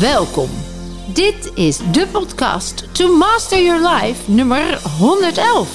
[0.00, 0.48] Welkom.
[1.12, 5.68] Dit is de podcast To Master Your Life nummer 111.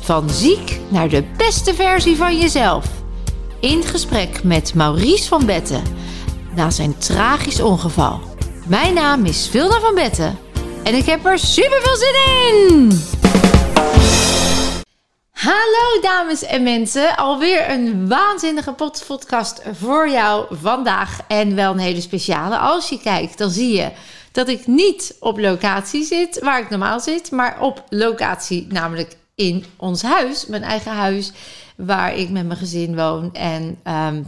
[0.00, 2.86] Van ziek naar de beste versie van jezelf.
[3.60, 5.82] In gesprek met Maurice van Betten
[6.54, 8.20] na zijn tragisch ongeval.
[8.66, 10.38] Mijn naam is Vilda van Betten
[10.82, 12.14] en ik heb er super veel zin
[12.68, 13.19] in!
[15.40, 18.72] Hallo dames en mensen, alweer een waanzinnige
[19.06, 22.58] podcast voor jou vandaag en wel een hele speciale.
[22.58, 23.90] Als je kijkt, dan zie je
[24.32, 29.64] dat ik niet op locatie zit waar ik normaal zit, maar op locatie, namelijk in
[29.76, 31.32] ons huis, mijn eigen huis,
[31.76, 33.34] waar ik met mijn gezin woon.
[33.34, 34.26] En um,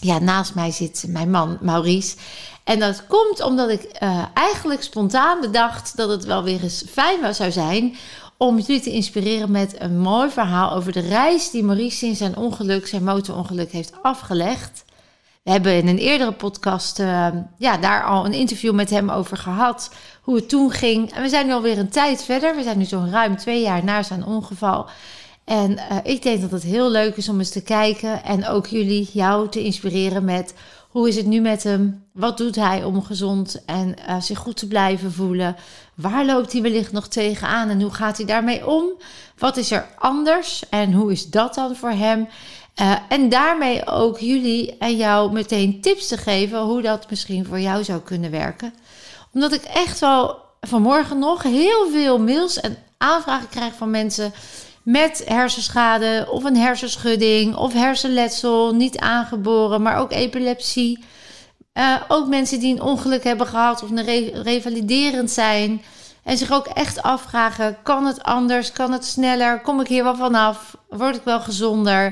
[0.00, 2.16] ja, naast mij zit mijn man Maurice.
[2.64, 7.34] En dat komt omdat ik uh, eigenlijk spontaan bedacht dat het wel weer eens fijn
[7.34, 7.96] zou zijn
[8.42, 12.36] om jullie te inspireren met een mooi verhaal over de reis die Maurice sinds zijn
[12.36, 14.84] ongeluk, zijn motorongeluk, heeft afgelegd.
[15.42, 17.26] We hebben in een eerdere podcast uh,
[17.58, 19.94] ja, daar al een interview met hem over gehad.
[20.22, 21.12] Hoe het toen ging.
[21.12, 22.56] En we zijn nu alweer een tijd verder.
[22.56, 24.86] We zijn nu zo'n ruim twee jaar na zijn ongeval.
[25.44, 28.24] En uh, ik denk dat het heel leuk is om eens te kijken.
[28.24, 30.54] En ook jullie, jou te inspireren met
[30.92, 32.04] hoe is het nu met hem?
[32.12, 35.56] Wat doet hij om gezond en uh, zich goed te blijven voelen?
[35.94, 38.84] Waar loopt hij wellicht nog tegenaan en hoe gaat hij daarmee om?
[39.38, 42.28] Wat is er anders en hoe is dat dan voor hem?
[42.80, 47.60] Uh, en daarmee ook jullie en jou meteen tips te geven hoe dat misschien voor
[47.60, 48.74] jou zou kunnen werken.
[49.32, 54.32] Omdat ik echt wel vanmorgen nog heel veel mails en aanvragen krijg van mensen
[54.82, 61.04] met hersenschade of een hersenschudding of hersenletsel, niet aangeboren, maar ook epilepsie.
[61.74, 65.82] Uh, ook mensen die een ongeluk hebben gehad of een re revaliderend zijn.
[66.22, 68.72] En zich ook echt afvragen: kan het anders?
[68.72, 69.60] Kan het sneller?
[69.60, 70.76] Kom ik hier wel vanaf?
[70.88, 72.04] Word ik wel gezonder?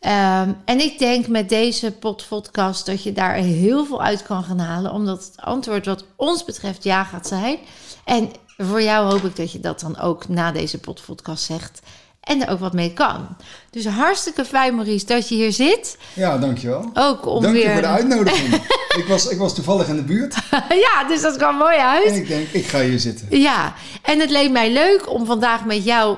[0.00, 4.58] Um, en ik denk met deze podcast dat je daar heel veel uit kan gaan
[4.58, 7.58] halen, omdat het antwoord wat ons betreft ja gaat zijn.
[8.04, 11.80] En voor jou hoop ik dat je dat dan ook na deze podcast zegt
[12.20, 13.36] en er ook wat mee kan.
[13.70, 15.98] Dus hartstikke fijn, Maurice, dat je hier zit.
[16.12, 16.90] Ja, dankjewel.
[16.94, 17.66] Ook om Dank weer...
[17.66, 18.54] je voor de uitnodiging.
[19.00, 20.34] ik, was, ik was toevallig in de buurt.
[20.86, 22.06] ja, dus dat kwam mooi uit.
[22.06, 23.26] En ik denk, ik ga hier zitten.
[23.30, 26.16] Ja, en het leek mij leuk om vandaag met jou...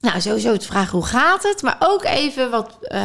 [0.00, 2.98] Nou, sowieso te vragen hoe gaat het, maar ook even wat uh,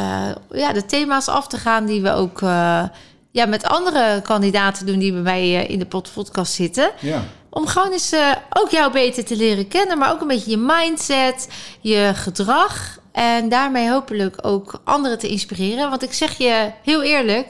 [0.50, 2.82] ja, de thema's af te gaan die we ook uh,
[3.30, 6.90] ja, met andere kandidaten doen die bij mij uh, in de podcast zitten.
[7.00, 7.24] Ja.
[7.50, 10.56] Om gewoon eens uh, ook jou beter te leren kennen, maar ook een beetje je
[10.56, 11.48] mindset,
[11.80, 12.98] je gedrag.
[13.12, 15.90] En daarmee hopelijk ook anderen te inspireren.
[15.90, 17.46] Want ik zeg je heel eerlijk,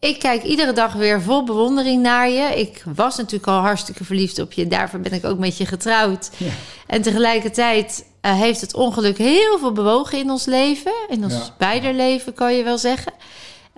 [0.00, 2.58] ik kijk iedere dag weer vol bewondering naar je.
[2.60, 4.66] Ik was natuurlijk al hartstikke verliefd op je.
[4.66, 6.30] Daarvoor ben ik ook met je getrouwd.
[6.36, 6.50] Ja.
[6.86, 10.92] En tegelijkertijd uh, heeft het ongeluk heel veel bewogen in ons leven.
[11.08, 11.54] In ons Ja.
[11.58, 13.12] beider leven, kan je wel zeggen.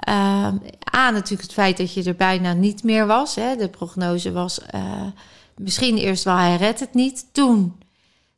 [0.08, 0.46] Uh,
[0.94, 3.34] A, natuurlijk het feit dat je er bijna niet meer was.
[3.34, 3.56] Hè.
[3.56, 4.82] De prognose was uh,
[5.56, 7.26] misschien eerst wel, hij redt het niet.
[7.32, 7.78] Toen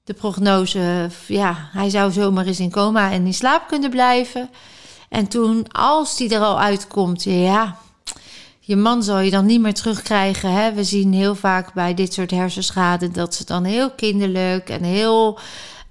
[0.05, 4.51] de prognose, ja, hij zou zomaar eens in coma en in slaap kunnen blijven.
[5.09, 7.77] En toen, als die er al uitkomt, ja,
[8.61, 10.53] je man zal je dan niet meer terugkrijgen.
[10.53, 10.73] Hè?
[10.73, 15.39] We zien heel vaak bij dit soort hersenschade dat ze dan heel kinderlijk en heel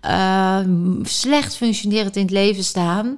[0.05, 0.59] uh,
[1.03, 3.17] slecht functionerend in het leven staan.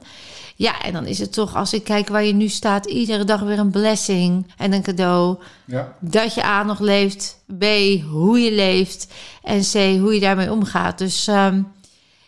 [0.55, 3.41] Ja, en dan is het toch, als ik kijk waar je nu staat, iedere dag
[3.41, 5.37] weer een blessing en een cadeau.
[5.65, 5.93] Ja.
[5.99, 7.63] Dat je A nog leeft, B,
[8.09, 9.07] hoe je leeft
[9.43, 10.97] en C, hoe je daarmee omgaat.
[10.97, 11.71] Dus um,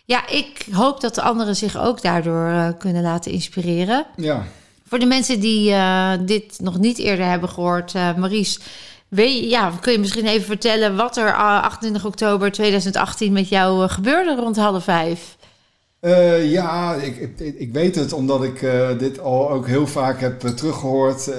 [0.04, 4.06] ja, ik hoop dat de anderen zich ook daardoor uh, kunnen laten inspireren.
[4.16, 4.44] Ja.
[4.88, 8.60] Voor de mensen die uh, dit nog niet eerder hebben gehoord, uh, Maurice,
[9.08, 13.88] weet je, ja, kun je misschien even vertellen wat er 28 oktober 2018 met jou
[13.88, 15.35] gebeurde rond half vijf?
[16.06, 20.20] Uh, ja, ik, ik, ik, weet het omdat ik uh, dit al ook heel vaak
[20.20, 21.30] heb uh, teruggehoord.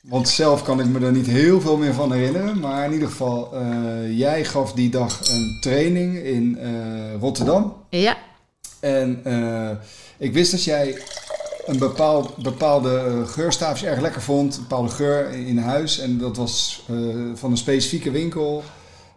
[0.00, 2.60] want zelf kan ik me er niet heel veel meer van herinneren.
[2.60, 3.54] Maar in ieder geval,
[4.08, 6.58] jij gaf die dag een training in
[7.20, 7.76] Rotterdam.
[7.88, 8.16] Ja.
[8.80, 9.22] En
[10.18, 10.98] ik wist dat jij
[11.66, 14.56] een bepaald, bepaalde geurstaafje erg lekker vond.
[14.56, 15.98] Een bepaalde geur in huis.
[15.98, 16.84] En dat was
[17.34, 18.62] van een specifieke winkel.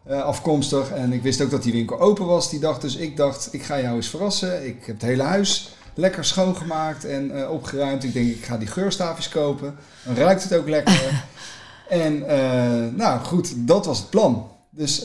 [0.10, 0.90] Uh, afkomstig.
[0.92, 2.80] En ik wist ook dat die winkel open was die dag.
[2.80, 4.66] Dus ik dacht, ik ga jou eens verrassen.
[4.66, 8.04] Ik heb het hele huis lekker schoongemaakt en uh, opgeruimd.
[8.04, 9.76] Ik denk, ik ga die geurstaafjes kopen.
[10.04, 11.24] Dan ruikt het ook lekker.
[11.90, 14.50] en uh, nou goed, dat was het plan.
[14.70, 15.04] Dus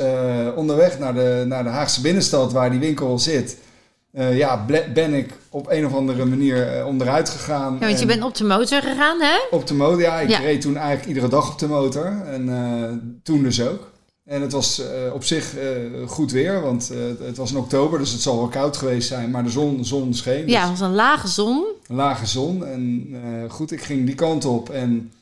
[0.57, 3.57] onderweg naar de, naar de Haagse binnenstad waar die winkel zit...
[4.13, 7.77] ja, ben ik op een of andere manier onderuit gegaan.
[7.81, 9.39] Ja, want je bent op de motor gegaan, hè?
[9.51, 10.21] Op de motor, ja.
[10.21, 10.39] Ik ja.
[10.39, 12.23] reed toen eigenlijk iedere dag op de motor.
[12.27, 13.91] En toen dus ook.
[14.31, 17.99] En het was uh, op zich uh, goed weer, want uh, het was in oktober,
[17.99, 19.31] dus het zal wel koud geweest zijn.
[19.31, 20.49] Maar de zon, zon scheen.
[20.49, 21.65] Ja, het was een lage zon.
[21.87, 22.67] Een lage zon.
[22.67, 23.17] En
[23.49, 24.71] goed, ik ging die kant op.
[24.71, 25.13] En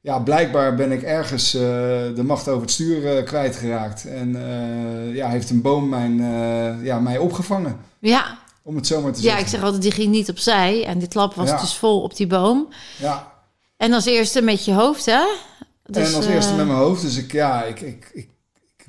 [0.00, 4.06] ja, blijkbaar ben ik ergens de macht over het stuur kwijtgeraakt.
[4.06, 4.36] En
[5.14, 6.16] ja, heeft een boom mijn,
[6.82, 7.80] ja, mij opgevangen.
[7.98, 8.38] Ja.
[8.62, 9.38] Om het zomaar te zeggen.
[9.38, 10.84] Ja, ik zeg altijd, die ging niet opzij.
[10.84, 11.60] En die klap was Ja.
[11.60, 12.68] dus vol op die boom.
[12.98, 13.32] Ja.
[13.76, 15.24] En als eerste met je hoofd, hè?
[15.84, 17.02] Dus, en als eh, eerste met mijn hoofd.
[17.02, 18.28] Dus ik, ja, ik, ik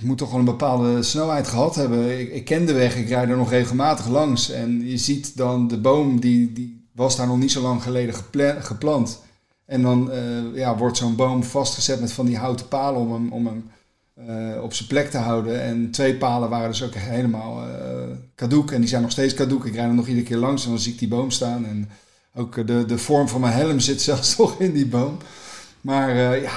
[0.03, 2.19] moet toch wel een bepaalde snelheid gehad hebben.
[2.19, 4.49] Ik, ik ken de weg, ik rijd er nog regelmatig langs.
[4.49, 8.15] En je ziet dan de boom, die, die was daar nog niet zo lang geleden
[8.15, 9.21] gepla- geplant.
[9.65, 13.31] En dan eh, ja, wordt zo'n boom vastgezet met van die houten palen om hem,
[13.31, 13.69] om hem
[14.13, 15.61] eh, op zijn plek te houden.
[15.61, 17.93] En twee palen waren dus ook helemaal eh
[18.35, 18.71] caduc.
[18.71, 19.63] En die zijn nog steeds caduc.
[19.63, 21.65] Ik rijd er nog iedere keer langs en dan zie ik die boom staan.
[21.65, 21.89] En
[22.35, 25.17] ook de, de vorm van mijn helm zit zelfs nog in die boom.
[25.81, 26.51] Maar ja,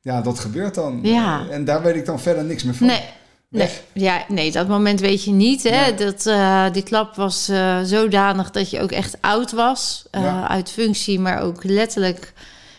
[0.00, 0.98] ja, dat gebeurt dan.
[1.02, 1.46] Ja.
[1.50, 2.86] En daar weet ik dan verder niks meer van.
[2.86, 3.00] Nee,
[3.48, 5.62] nee, ja, nee, dat moment weet je niet.
[5.62, 5.94] Hè?
[5.94, 10.04] Dat, eh, die klap was eh, zodanig dat je ook echt oud was.
[10.10, 10.48] eh, Ja.
[10.48, 12.32] Uit functie, maar ook letterlijk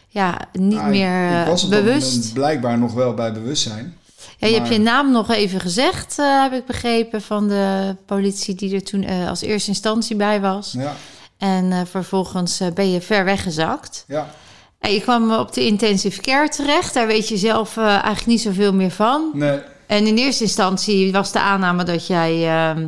[0.07, 2.33] ja, niet Nou, meer ik was bewust.
[2.33, 3.97] blijkbaar nog wel bij bewustzijn.
[4.37, 8.75] Ja, je hebt je naam nog even gezegd, heb ik begrepen, van de politie die
[8.75, 10.71] er toen als eerste instantie bij was.
[10.77, 10.95] Ja,
[11.37, 14.03] En vervolgens ben je ver weggezakt.
[14.07, 14.29] ja.
[14.79, 16.93] En je kwam op de intensive care terecht.
[16.93, 19.31] Daar weet je zelf eh, eigenlijk niet zoveel meer van.
[19.33, 22.87] Nee, En in eerste instantie was de aanname dat jij ehm,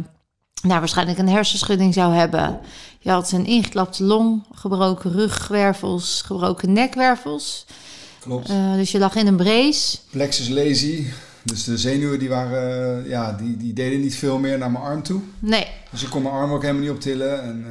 [0.61, 2.59] nou, waarschijnlijk een hersenschudding zou hebben.
[2.99, 7.65] Je had een ingeklapte long, gebroken rugwervels, gebroken nekwervels.
[8.19, 8.49] klopt.
[8.49, 9.97] Eh, dus je lag in een brace.
[10.09, 11.05] Plexus lazy.
[11.43, 15.03] Dus de zenuwen die waren, ja, die, die deden niet veel meer naar mijn arm
[15.03, 15.21] toe.
[15.39, 17.43] Nee, Dus ik kon mijn arm ook helemaal niet optillen.
[17.43, 17.65] En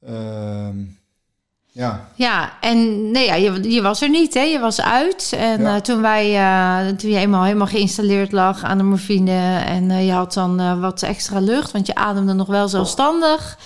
[0.00, 0.76] eh, ehm,
[1.78, 4.40] ja, ja, en nee, ja, je, je was er niet, hè?
[4.40, 5.32] Je was uit.
[5.36, 5.74] En Ja.
[5.74, 9.58] eh, toen, wij, eh, toen je eenmaal helemaal geïnstalleerd lag aan de morfine...
[9.58, 13.58] en eh, je had dan wat extra lucht, want je ademde nog wel zelfstandig...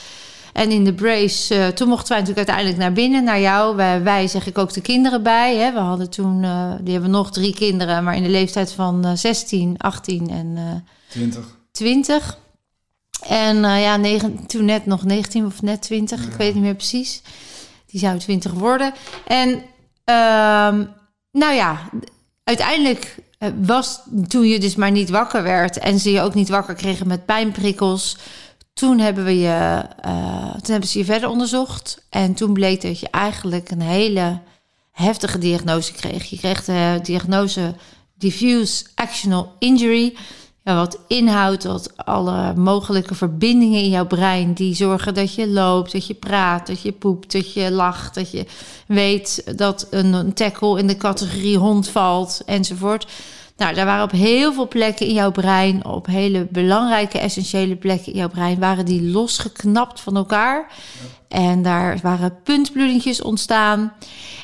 [0.53, 3.76] En in de brace, toen mochten wij natuurlijk uiteindelijk naar binnen, naar jou.
[3.76, 5.56] Wij, wij zeg ik ook de kinderen bij.
[5.56, 5.73] Hè.
[5.73, 6.47] We hadden toen,
[6.81, 10.62] die hebben nog drie kinderen, maar in de leeftijd van eh 16, 18 en eh
[11.09, 11.44] 20.
[11.73, 12.38] 20.
[13.26, 17.23] En ja, negen, toen net nog 19 of net 20, ik weet niet meer precies.
[17.92, 18.92] Die zou 20 worden.
[19.26, 19.62] En
[20.04, 20.84] ehm,
[21.32, 21.90] nou ja,
[22.44, 26.48] uiteindelijk eh, was toen je dus maar niet wakker werd en ze je ook niet
[26.48, 28.16] wakker kregen met pijnprikkels.
[28.72, 32.06] Toen hebben, we je, eh, toen hebben ze je verder onderzocht.
[32.10, 34.40] En toen bleek dat je eigenlijk een hele
[34.92, 36.24] heftige diagnose kreeg.
[36.24, 37.74] Je kreeg de diagnose
[38.14, 40.16] diffuse actional injury.
[40.64, 44.55] Ja, wat inhoudt dat alle mogelijke verbindingen in jouw brein...
[44.55, 48.14] die zorgen dat je loopt, dat je praat, dat je poept, dat je lacht...
[48.14, 48.47] dat je
[48.87, 53.06] weet dat een tackle in de categorie hond valt, enzovoort.
[53.56, 55.85] Nou, daar waren op heel veel plekken in jouw brein...
[55.85, 58.59] op hele belangrijke, essentiële plekken in jouw brein...
[58.59, 60.73] waren die losgeknapt van elkaar.
[61.32, 63.93] En daar waren puntbloedingjes ontstaan...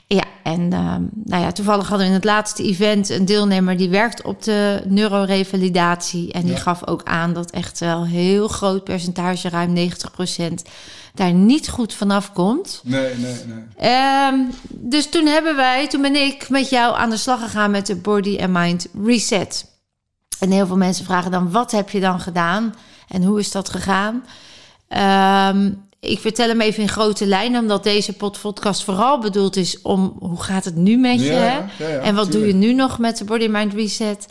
[0.06, 3.88] Ja, en ehm, nou ja, toevallig hadden we in het laatste event een deelnemer die
[3.88, 6.32] werkt op de neurorevalidatie.
[6.32, 6.58] En die Ja.
[6.58, 10.62] gaf ook aan dat echt wel een heel groot percentage, ruim 90%,
[11.14, 12.80] daar niet goed vanaf komt.
[12.84, 13.92] Nee, nee, nee.
[13.92, 14.34] Ehm,
[14.68, 17.96] dus toen hebben wij, toen ben ik met jou aan de slag gegaan met de
[17.96, 19.66] Body and Mind Reset.
[20.38, 22.74] En heel veel mensen vragen dan, wat heb je dan gedaan?
[23.08, 24.24] En hoe is dat gegaan?
[24.88, 29.82] Ehm, ik vertel hem even in grote lijnen, omdat deze pod- podcast vooral bedoeld is
[29.82, 31.26] om hoe gaat het nu met je?
[31.26, 31.56] Ja, hè?
[31.56, 34.26] ja, ja, ja, en wat doe je nu nog met de Body Mind Reset?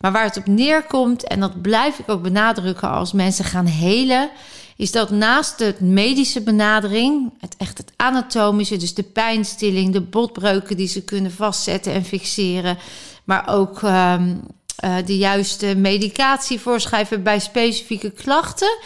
[0.00, 4.30] Maar waar het op neerkomt, en dat blijf ik ook benadrukken als mensen gaan helen,
[4.76, 10.76] is dat naast de medische benadering, het echt het anatomische, dus de pijnstilling, de botbreuken
[10.76, 12.78] die ze kunnen vastzetten en fixeren,
[13.24, 14.34] maar ook ehm,
[14.76, 18.78] eh, de juiste medicatie voorschrijven bij specifieke klachten.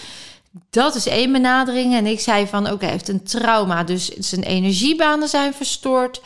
[0.70, 1.94] Dat is één benadering.
[1.94, 6.20] En ik zei van, oké, hij heeft een trauma, dus zijn energiebanen zijn verstoord.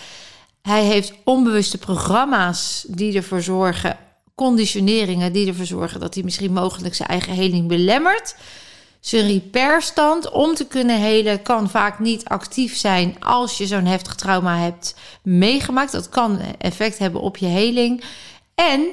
[0.63, 3.97] Hij heeft onbewuste programma's die ervoor zorgen,
[4.35, 8.37] conditioneringen die ervoor zorgen dat hij misschien mogelijk zijn eigen heling belemmert.
[9.01, 14.15] Zijn repairstand om te kunnen helen kan vaak niet actief zijn als je zo'n heftig
[14.15, 15.93] trauma hebt meegemaakt.
[15.93, 18.05] Dat kan effect hebben op je heling.
[18.55, 18.87] En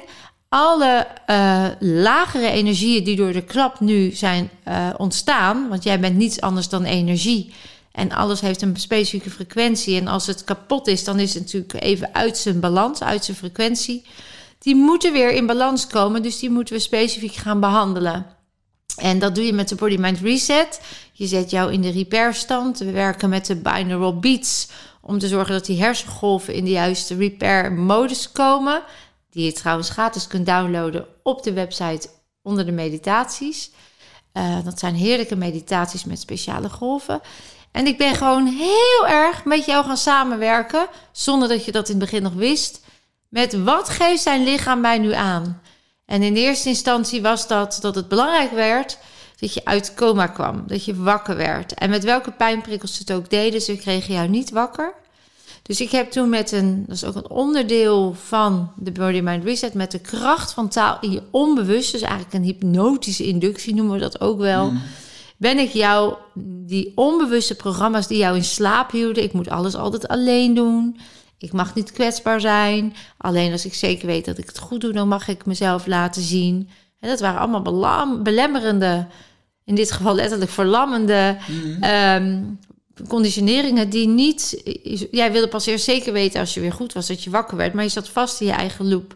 [0.48, 6.16] alle eh, lagere energieën die door de klap nu zijn eh, ontstaan, want jij bent
[6.16, 7.52] niets anders dan energie.
[7.92, 10.00] En alles heeft een specifieke frequentie.
[10.00, 13.36] En als het kapot is, dan is het natuurlijk even uit zijn balans, uit zijn
[13.36, 14.04] frequentie.
[14.58, 18.26] Die moeten weer in balans komen, dus die moeten we specifiek gaan behandelen.
[18.96, 20.80] En dat doe je met de Body Mind Reset.
[21.12, 22.78] Je zet jou in de repairstand.
[22.78, 24.68] We werken met de binaural beats
[25.00, 28.82] om te zorgen dat die hersengolven in de juiste repair modus komen.
[29.30, 32.08] Die je trouwens gratis kunt downloaden op de website
[32.42, 33.70] onder de meditaties.
[34.32, 37.20] Eh, dat zijn heerlijke meditaties met speciale golven.
[37.72, 41.94] En ik ben gewoon heel erg met jou gaan samenwerken, zonder dat je dat in
[41.94, 42.84] het begin nog wist.
[43.28, 45.62] Met wat geeft zijn lichaam mij nu aan?
[46.04, 48.98] En in eerste instantie was dat dat het belangrijk werd
[49.40, 51.74] dat je uit coma kwam, dat je wakker werd.
[51.74, 54.94] En met welke pijnprikkels ze het ook deden, ze kregen jou niet wakker.
[55.68, 59.44] Dus ik heb toen met een, dat is ook een onderdeel van de Body Mind
[59.44, 63.94] Reset, met de kracht van taal in je onbewust, dus eigenlijk een hypnotische inductie noemen
[63.94, 64.70] we dat ook wel.
[64.70, 64.80] Mm.
[65.36, 66.14] Ben ik jou,
[66.66, 70.98] die onbewuste programma's die jou in slaap hielden, ik moet alles altijd alleen doen.
[71.38, 72.94] Ik mag niet kwetsbaar zijn.
[73.16, 76.22] Alleen als ik zeker weet dat ik het goed doe, dan mag ik mezelf laten
[76.22, 76.68] zien.
[77.00, 79.06] En dat waren allemaal belemmerende,
[79.64, 81.82] in dit geval letterlijk verlammende mm.
[81.82, 82.42] Ehm,
[83.08, 84.62] conditioneringen die niet.
[85.10, 87.74] Jij wilde pas eerst zeker weten als je weer goed was dat je wakker werd,
[87.74, 89.14] maar je zat vast in je eigen loop.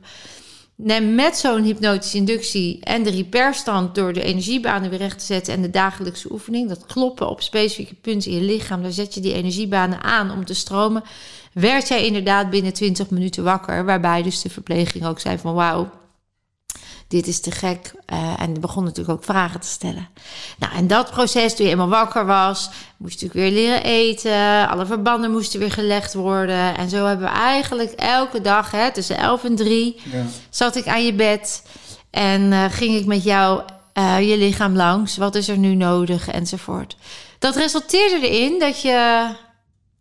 [0.87, 5.55] En met zo'n hypnotische inductie en de repairstand door de energiebanen weer recht te zetten
[5.55, 9.21] en de dagelijkse oefening, dat kloppen op specifieke punten in je lichaam, daar zet je
[9.21, 11.03] die energiebanen aan om te stromen,
[11.53, 13.85] werd jij inderdaad binnen 20 minuten wakker.
[13.85, 15.91] Waarbij dus de verpleging ook zei van wauw,
[17.13, 17.93] dit is te gek.
[18.13, 20.09] Uh, en begon natuurlijk ook vragen te stellen.
[20.59, 24.69] Nou, en dat proces, toen je eenmaal wakker was, moest je natuurlijk weer leren eten.
[24.69, 26.77] Alle verbanden moesten weer gelegd worden.
[26.77, 30.25] En zo hebben we eigenlijk elke dag, hè, tussen 11 en 3, ja.
[30.51, 31.63] zat ik aan je bed.
[32.11, 33.63] En uh, ging ik met jou
[33.99, 35.17] uh, je lichaam langs.
[35.17, 36.29] Wat is er nu nodig?
[36.29, 36.97] Enzovoort.
[37.39, 39.29] Dat resulteerde erin dat je,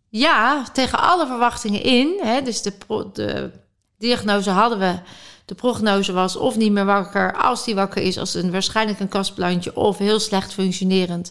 [0.08, 2.72] ja, tegen alle verwachtingen in, hè, dus de,
[3.12, 3.50] de
[3.98, 4.94] diagnose hadden we
[5.44, 9.08] de prognose was of niet meer wakker, als die wakker is, als een waarschijnlijk een
[9.08, 11.30] kastplantje of heel slecht functionerend.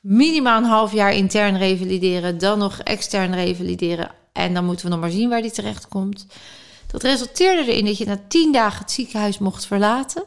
[0.00, 4.10] Minimaal een half jaar intern revalideren, dan nog extern revalideren.
[4.32, 6.26] En dan moeten we nog maar zien waar die terecht komt.
[6.86, 10.24] Dat resulteerde erin dat je na tien dagen het ziekenhuis mocht verlaten.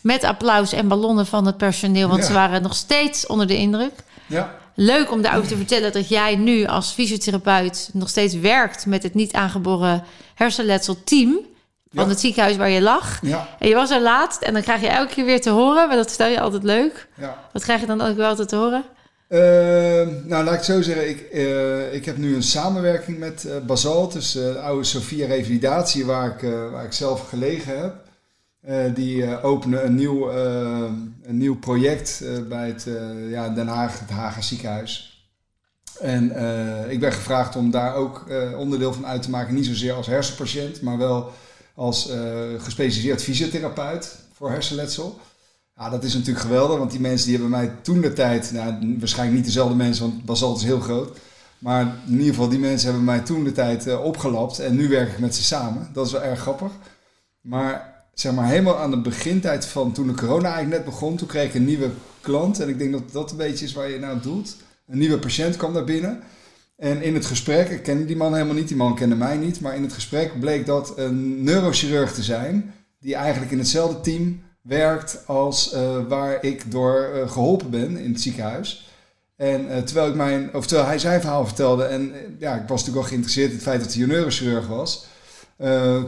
[0.00, 3.92] Met applaus en ballonnen van het personeel, want ze waren nog steeds onder de indruk.
[4.26, 4.58] Ja.
[4.74, 9.14] Leuk om daarover te vertellen dat jij nu als fysiotherapeut nog steeds werkt met het
[9.14, 10.04] niet aangeboren
[10.34, 11.38] hersenletsel team
[11.92, 13.20] van het ziekenhuis waar je lag.
[13.58, 15.96] En je was er laatst en dan krijg je elke keer weer te horen, maar
[15.96, 17.08] dat vertel je altijd leuk.
[17.16, 17.48] Ja.
[17.52, 18.84] Wat krijg je dan ook wel altijd te horen?
[19.28, 19.38] Uh,
[20.24, 21.08] nou, laat ik zo zeggen.
[21.08, 26.06] Ik, uh, ik heb nu een samenwerking met uh, Basalt, dus de oude Sofia Revalidatie,
[26.06, 28.94] waar ik, waar ik zelf gelegen heb.
[28.94, 32.86] die openen een nieuw, een nieuw project bij het
[33.28, 35.24] ja, Den Haag, het Haga ziekenhuis.
[36.00, 36.24] En
[36.88, 39.54] ik ben gevraagd om daar ook onderdeel van uit te maken.
[39.54, 41.32] Niet zozeer als hersenpatiënt, maar wel
[41.74, 42.16] als uh,
[42.58, 45.20] gespecialiseerd fysiotherapeut voor hersenletsel.
[45.76, 48.96] Ja, dat is natuurlijk geweldig, want die mensen die hebben mij toen de tijd, nou,
[48.98, 51.18] waarschijnlijk niet dezelfde mensen, want Basalt is heel groot.
[51.58, 54.88] Maar in ieder geval, die mensen hebben mij toen de tijd uh, opgelapt en nu
[54.88, 55.88] werk ik met ze samen.
[55.92, 56.70] Dat is wel erg grappig.
[57.40, 61.28] Maar zeg maar helemaal aan de begintijd van toen de corona eigenlijk net begon, toen
[61.28, 62.60] kreeg ik een nieuwe klant.
[62.60, 64.56] En ik denk dat dat een beetje is waar je nou doet.
[64.86, 66.22] Een nieuwe patiënt kwam daar binnen.
[66.80, 69.60] En in het gesprek, ik ken die man helemaal niet, die man kende mij niet,
[69.60, 74.42] maar in het gesprek bleek dat een neurochirurg te zijn, die eigenlijk in hetzelfde team
[74.62, 78.90] werkt als uh, waar ik door uh, geholpen ben in het ziekenhuis.
[79.36, 82.68] En uh, terwijl, ik mijn, of terwijl hij zijn verhaal vertelde, en ja, ik was
[82.68, 85.06] natuurlijk wel geïnteresseerd in het feit dat hij een neurochirurg was,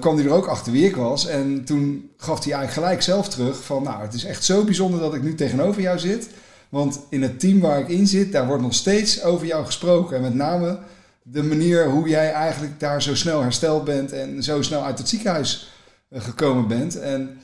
[0.00, 1.26] kwam hij er ook achter wie ik was.
[1.26, 5.00] En toen gaf hij eigenlijk gelijk zelf terug van, nou, het is echt zo bijzonder
[5.00, 6.29] dat ik nu tegenover jou zit.
[6.73, 10.17] Want in het team waar ik in zit, daar wordt nog steeds over jou gesproken.
[10.17, 10.79] En met name
[11.23, 15.09] de manier hoe jij eigenlijk daar zo snel hersteld bent en zo snel uit het
[15.09, 15.73] ziekenhuis
[16.09, 16.99] eh, gekomen bent.
[16.99, 17.41] En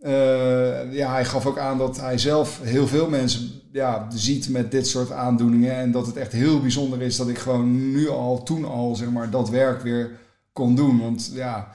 [0.00, 4.70] uh, ja, hij gaf ook aan dat hij zelf heel veel mensen ja, ziet met
[4.70, 5.74] dit soort aandoeningen.
[5.74, 9.10] En dat het echt heel bijzonder is dat ik gewoon nu al, toen al, zeg
[9.10, 10.10] maar, dat werk weer
[10.52, 11.00] kon doen.
[11.00, 11.74] Want ja,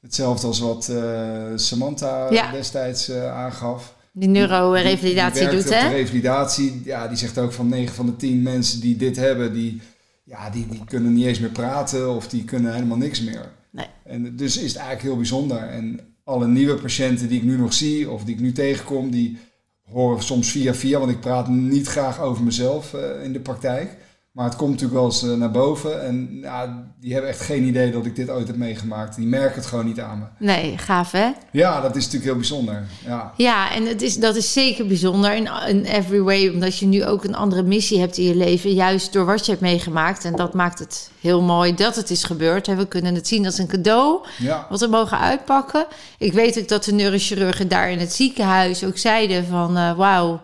[0.00, 3.94] hetzelfde als wat uh, Samantha destijds aangaf.
[4.12, 5.88] Die neurorevalidatie doet, hè?
[5.88, 9.52] De revalidatie, ja, die zegt ook van 9 van de 10 mensen die dit hebben,
[9.52, 9.80] die,
[10.24, 13.52] ja, die, die kunnen niet eens meer praten of die kunnen helemaal niks meer.
[13.70, 13.86] Nee.
[14.04, 15.58] En dus is het eigenlijk heel bijzonder.
[15.58, 19.38] En alle nieuwe patiënten die ik nu nog zie of die ik nu tegenkom, die
[19.82, 23.96] horen soms via via, want ik praat niet graag over mezelf uh, in de praktijk.
[24.32, 26.02] Maar het komt natuurlijk wel eens eh, naar boven.
[26.02, 29.16] En ja, die hebben echt geen idee dat ik dit ooit heb meegemaakt.
[29.16, 30.24] Die merken het gewoon niet aan me.
[30.38, 31.30] Nee, gaaf hè?
[31.50, 32.84] Ja, dat is natuurlijk heel bijzonder.
[33.06, 36.48] Ja, ja en het is, dat is zeker bijzonder in, in every way.
[36.48, 38.72] Omdat je nu ook een andere missie hebt in je leven.
[38.72, 40.24] Juist door wat je hebt meegemaakt.
[40.24, 42.66] En dat maakt het heel mooi dat het is gebeurd.
[42.66, 44.26] We kunnen het zien als een cadeau.
[44.38, 44.66] Ja.
[44.68, 45.86] Wat we mogen uitpakken.
[46.18, 49.76] Ik weet ook dat de neurochirurgen daar in het ziekenhuis ook zeiden van...
[49.76, 50.40] Uh, wauw,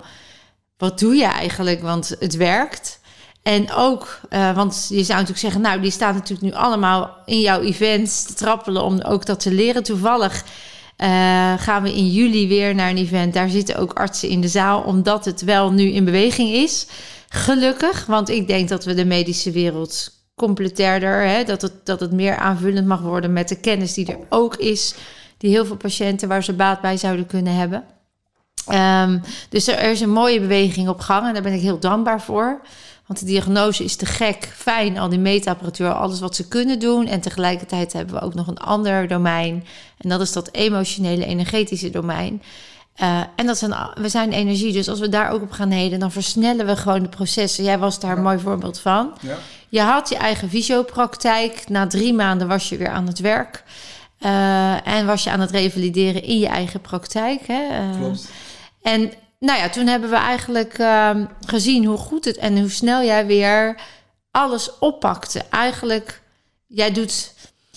[0.79, 1.83] wat doe je eigenlijk?
[1.83, 2.98] Want het werkt.
[3.43, 7.41] En ook, uh, want je zou natuurlijk zeggen, nou, die staan natuurlijk nu allemaal in
[7.41, 9.83] jouw events te trappelen om ook dat te leren.
[9.83, 10.45] Toevallig
[10.99, 13.35] Eh, gaan we in juli weer naar een event.
[13.35, 16.87] Daar zitten ook artsen in de zaal, omdat het wel nu in beweging is.
[17.29, 22.13] Gelukkig, want ik denk dat we de medische wereld completairder, hè, dat, het, dat het
[22.13, 24.95] meer aanvullend mag worden met de kennis die er ook is,
[25.37, 27.85] die heel veel patiënten waar ze baat bij zouden kunnen hebben.
[28.67, 29.19] Ehm,
[29.49, 32.61] dus er is een mooie beweging op gang en daar ben ik heel dankbaar voor.
[33.09, 37.07] Want de diagnose is te gek, fijn, al die meetapparatuur, alles wat ze kunnen doen.
[37.07, 39.65] En tegelijkertijd hebben we ook nog een ander domein.
[39.99, 42.43] En dat is dat emotionele, energetische domein.
[43.03, 45.99] Uh, en dat zijn, we zijn energie, dus als we daar ook op gaan heden,
[45.99, 47.65] dan versnellen we gewoon de processen.
[47.65, 49.13] Jij was daar een mooi voorbeeld van.
[49.21, 49.37] Ja.
[49.69, 51.69] Je had je eigen fysiopraktijk.
[51.69, 53.65] Na drie maanden was je weer aan het werk.
[54.21, 57.47] Uh, en was je aan het revalideren in je eigen praktijk.
[57.47, 57.63] Hè?
[57.63, 58.31] Uh, Klopt.
[58.83, 61.11] En nou ja, toen hebben we eigenlijk uh,
[61.47, 63.81] gezien hoe goed het en hoe snel jij weer
[64.31, 65.43] alles oppakte.
[65.51, 66.23] Eigenlijk,
[66.67, 67.35] jij doet,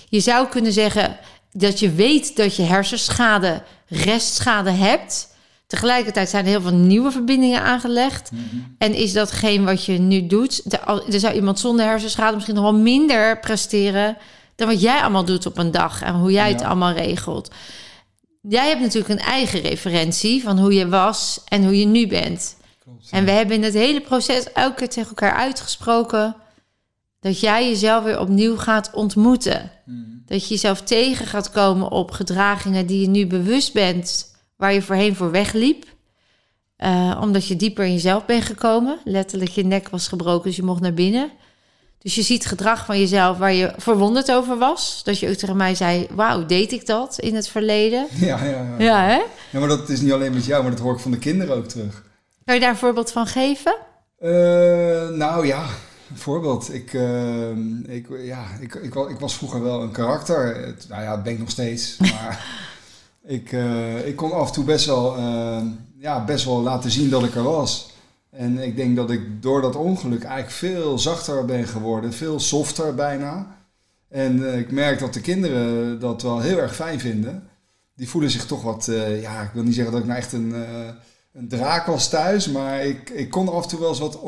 [0.09, 1.17] je zou kunnen zeggen
[1.51, 5.29] dat je weet dat je hersenschade, restschade hebt.
[5.67, 8.31] Tegelijkertijd zijn er heel veel nieuwe verbindingen aangelegd.
[8.31, 8.43] Mhm.
[8.77, 10.63] En is datgene wat je nu doet?
[11.11, 14.17] Er zou iemand zonder hersenschade misschien nog wel minder presteren
[14.55, 17.51] dan wat jij allemaal doet op een dag en hoe jij het allemaal regelt.
[18.41, 22.57] Jij hebt natuurlijk een eigen referentie van hoe je was en hoe je nu bent.
[22.83, 26.35] Klopt, En we hebben in het hele proces elke keer tegen elkaar uitgesproken
[27.19, 29.71] dat jij jezelf weer opnieuw gaat ontmoeten.
[29.85, 30.23] Mm.
[30.25, 34.81] Dat je jezelf tegen gaat komen op gedragingen die je nu bewust bent, waar je
[34.81, 35.85] voorheen voor wegliep.
[36.77, 38.99] Uh, omdat je dieper in jezelf bent gekomen.
[39.03, 41.31] Letterlijk je nek was gebroken, dus je mocht naar binnen.
[42.01, 45.01] Dus je ziet gedrag van jezelf waar je verwonderd over was.
[45.03, 48.07] Dat je ook tegen mij zei, wauw, deed ik dat in het verleden?
[48.19, 48.75] Ja, ja, ja.
[48.77, 49.21] Ja, hè?
[49.51, 51.55] ja, maar dat is niet alleen met jou, maar dat hoor ik van de kinderen
[51.55, 52.03] ook terug.
[52.45, 53.75] Kan je daar een voorbeeld van geven?
[54.21, 54.29] Uh,
[55.09, 55.61] nou ja,
[56.09, 56.73] een voorbeeld.
[56.73, 57.49] Ik, uh,
[57.87, 60.73] ik, ja, ik, ik, ik, was vroeger wel een karakter.
[60.89, 61.97] Nou ja, dat ben ik nog steeds.
[61.99, 62.45] Maar
[63.25, 65.19] ik, uh, ik kon af en toe best wel,
[65.99, 67.90] ja, best wel laten zien dat ik er was.
[68.31, 72.95] En ik denk dat ik door dat ongeluk eigenlijk veel zachter ben geworden, veel softer
[72.95, 73.59] bijna.
[74.09, 77.47] En uh, ik merk dat de kinderen dat wel heel erg fijn vinden.
[77.95, 80.33] Die voelen zich toch wat, uh, ja, ik wil niet zeggen dat ik nou echt
[80.33, 80.89] een, uh,
[81.33, 84.19] een draak was thuis, maar ik, ik kon af en toe wel eens wat...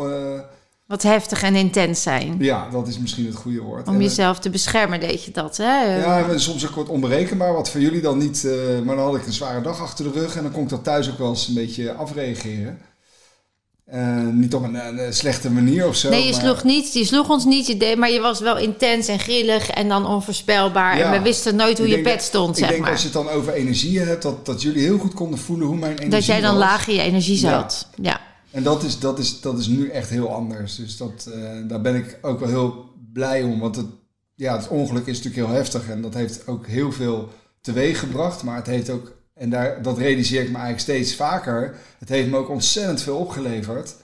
[0.88, 2.36] wat heftig en intens zijn.
[2.40, 3.88] Ja, dat is misschien het goede woord.
[3.88, 5.98] Om jezelf te beschermen deed je dat, hè?
[5.98, 8.48] Ja, maar soms ook wat onberekenbaar, wat voor jullie dan niet...
[8.86, 10.84] maar dan had ik een zware dag achter de rug en dan kon ik dat
[10.84, 12.80] thuis ook wel eens een beetje afreageren.
[13.92, 16.10] Uh, niet op een, een, slechte manier of zo.
[16.10, 16.94] Nee, je sloeg niet.
[16.94, 17.68] Je sloeg ons niet.
[17.68, 20.98] Je deed, maar je was wel intens en grillig en dan onvoorspelbaar.
[20.98, 22.78] Ja, en we wisten nooit hoe je bed stond, zeg maar.
[22.78, 25.40] Ik denk als je het dan over energie hebt, dat, dat jullie heel goed konden
[25.40, 27.88] voelen hoe mijn energie Dat jij dan laag in je energie zat.
[27.96, 28.04] Ja.
[28.10, 28.22] ja.
[28.52, 30.76] En dat is, dat, is, dat is nu echt heel anders.
[30.76, 33.60] Dus dat, uh, daar ben ik ook wel heel blij om.
[33.60, 33.88] Want het,
[34.36, 35.90] ja, het ongeluk is natuurlijk heel heftig.
[35.90, 37.30] En dat heeft ook heel veel
[37.62, 38.44] teweeg gebracht.
[38.44, 41.76] Maar het heeft ook en daar, dat realiseer ik me eigenlijk steeds vaker.
[42.00, 43.96] Het heeft me ook ontzettend veel opgeleverd.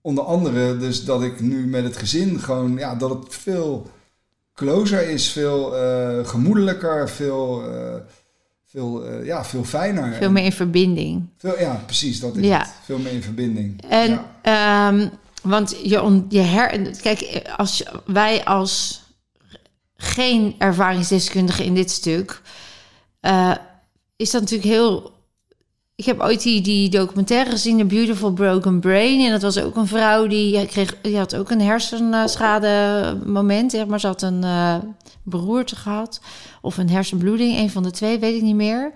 [0.00, 3.90] Onder andere dus dat ik nu met het gezin gewoon, ja, dat het veel
[4.54, 7.94] closer is, veel uh, gemoedelijker, veel, uh,
[8.64, 10.14] veel, uh, ja, veel fijner.
[10.14, 11.28] Veel meer in verbinding.
[11.36, 12.58] Veel, ja, precies, dat is ja.
[12.58, 12.72] het.
[12.84, 13.82] Veel meer in verbinding.
[13.88, 14.88] En, ja.
[14.88, 15.10] um,
[15.42, 19.02] want je, je her, kijk, als wij als
[19.96, 22.42] geen ervaringsdeskundigen in dit stuk
[24.18, 25.16] is dat natuurlijk heel.
[25.94, 29.24] Ik heb ooit die, die documentaire gezien, The Beautiful Broken Brain.
[29.24, 33.70] En dat was ook een vrouw die, kreeg, die had ook een hersenschade moment.
[33.70, 34.74] Zeg maar ze had een uh,
[35.22, 36.20] beroerte gehad.
[36.62, 38.92] Of een hersenbloeding, een van de twee, weet ik niet meer.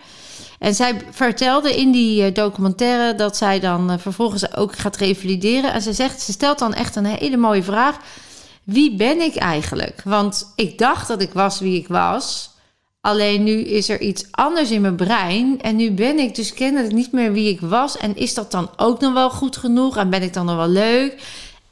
[0.58, 5.72] En zij vertelde in die eh, documentaire dat zij dan uh, vervolgens ook gaat revalideren.
[5.72, 7.98] En ze zegt, ze stelt dan echt een hele mooie vraag.
[8.64, 10.02] Wie ben ik eigenlijk?
[10.04, 12.51] Want ik dacht dat ik was wie ik was.
[13.02, 15.60] Alleen nu is er iets anders in mijn brein.
[15.60, 17.96] En nu ben ik dus kennelijk niet meer wie ik was.
[17.96, 19.96] En is dat dan ook nog wel goed genoeg?
[19.96, 21.22] En ben ik dan nog wel leuk?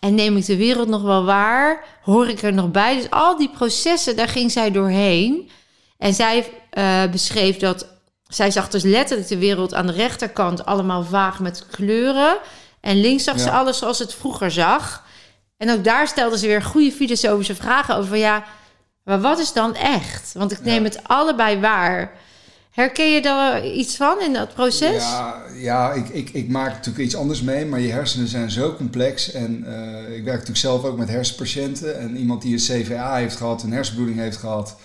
[0.01, 1.85] En neem ik de wereld nog wel waar?
[2.03, 2.97] Hoor ik er nog bij?
[2.97, 5.51] Dus al die processen, daar ging zij doorheen.
[5.99, 7.87] En zij uh, beschreef dat.
[8.27, 12.39] Zij zag dus letterlijk de wereld aan de rechterkant allemaal vaag met kleuren.
[12.81, 15.05] En links zag ze alles zoals het vroeger zag.
[15.57, 18.17] En ook daar stelde ze weer goede filosofische vragen over.
[18.17, 18.45] Ja,
[19.05, 20.33] maar wat is dan echt?
[20.33, 22.13] Want ik neem het allebei waar.
[22.71, 25.03] Herken je daar iets van in dat proces?
[25.03, 28.75] Ja, ja ik, ik, ik maak natuurlijk iets anders mee, maar je hersenen zijn zo
[28.75, 29.33] complex.
[29.33, 31.99] En uh, ik werk natuurlijk zelf ook met hersenpatiënten.
[31.99, 34.77] En iemand die een CVA heeft gehad, een hersenbloeding heeft gehad.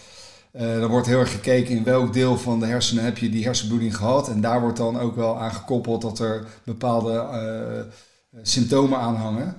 [0.54, 3.44] Uh, dan wordt heel erg gekeken in welk deel van de hersenen heb je die
[3.44, 4.30] hersenbloeding gehad.
[4.30, 9.56] En daar wordt dan ook wel aan gekoppeld dat er bepaalde uh, symptomen aan hangen.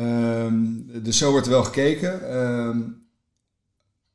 [0.00, 2.36] Um, dus zo wordt er wel gekeken.
[2.36, 3.01] Um,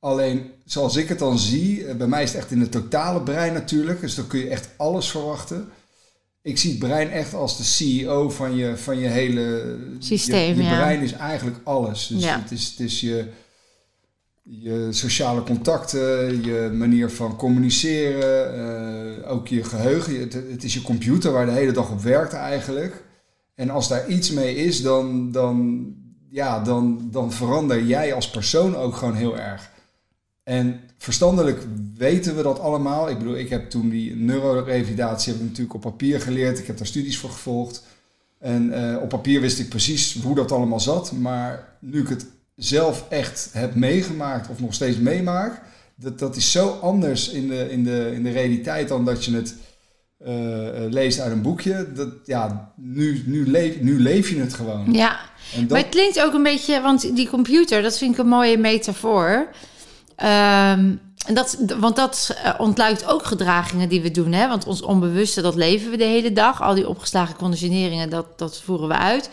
[0.08, 3.22] Alleen, zoals ik het dan zie, eh, bij mij is het echt in het totale
[3.22, 4.02] brein natuurlijk.
[4.02, 5.70] Dus dan kun je echt alles verwachten.
[6.41, 10.56] Ik zie het brein echt als de CEO van je, van je hele Systeem, Je,
[10.56, 10.76] je ja.
[10.76, 12.08] brein is eigenlijk alles.
[12.08, 12.41] Dus Ja.
[12.41, 13.26] het, is, het is je,
[14.43, 18.54] je sociale contacten, je manier van communiceren,
[19.24, 20.20] eh, ook je geheugen.
[20.20, 23.04] Het, het is je computer waar de hele dag op werkt eigenlijk.
[23.56, 25.86] En als daar iets mee is, dan, dan,
[26.30, 29.76] ja, dan, dan verander jij als persoon ook gewoon heel erg.
[30.47, 31.63] En verstandelijk
[31.97, 33.10] weten we dat allemaal.
[33.10, 36.60] Ik bedoel, ik heb toen die neurorevalidatie heb ik natuurlijk op papier geleerd.
[36.60, 37.83] Ik heb daar studies voor gevolgd.
[38.39, 41.12] En eh, op papier wist ik precies hoe dat allemaal zat.
[41.12, 45.62] Maar nu ik het zelf echt heb meegemaakt of nog steeds meemaak,
[45.95, 49.36] dat, dat is zo anders in de, in, de, in de realiteit dan dat je
[49.36, 49.55] het
[50.17, 51.91] eh, eh, leest uit een boekje.
[51.93, 54.93] Dat, ja, nu, nu, leef, nu leef je het gewoon.
[54.93, 55.19] Ja,
[55.60, 58.57] dat, maar het klinkt ook een beetje, want die computer, dat vind ik een mooie
[58.57, 59.49] metafoor.
[60.17, 64.32] Ehm, en dat, want dat eh, ontluikt ook gedragingen die we doen.
[64.32, 64.47] Hè?
[64.47, 66.62] Want ons onbewuste, dat leven we de hele dag.
[66.62, 69.30] Al die opgeslagen conditioneringen, dat, dat voeren we uit.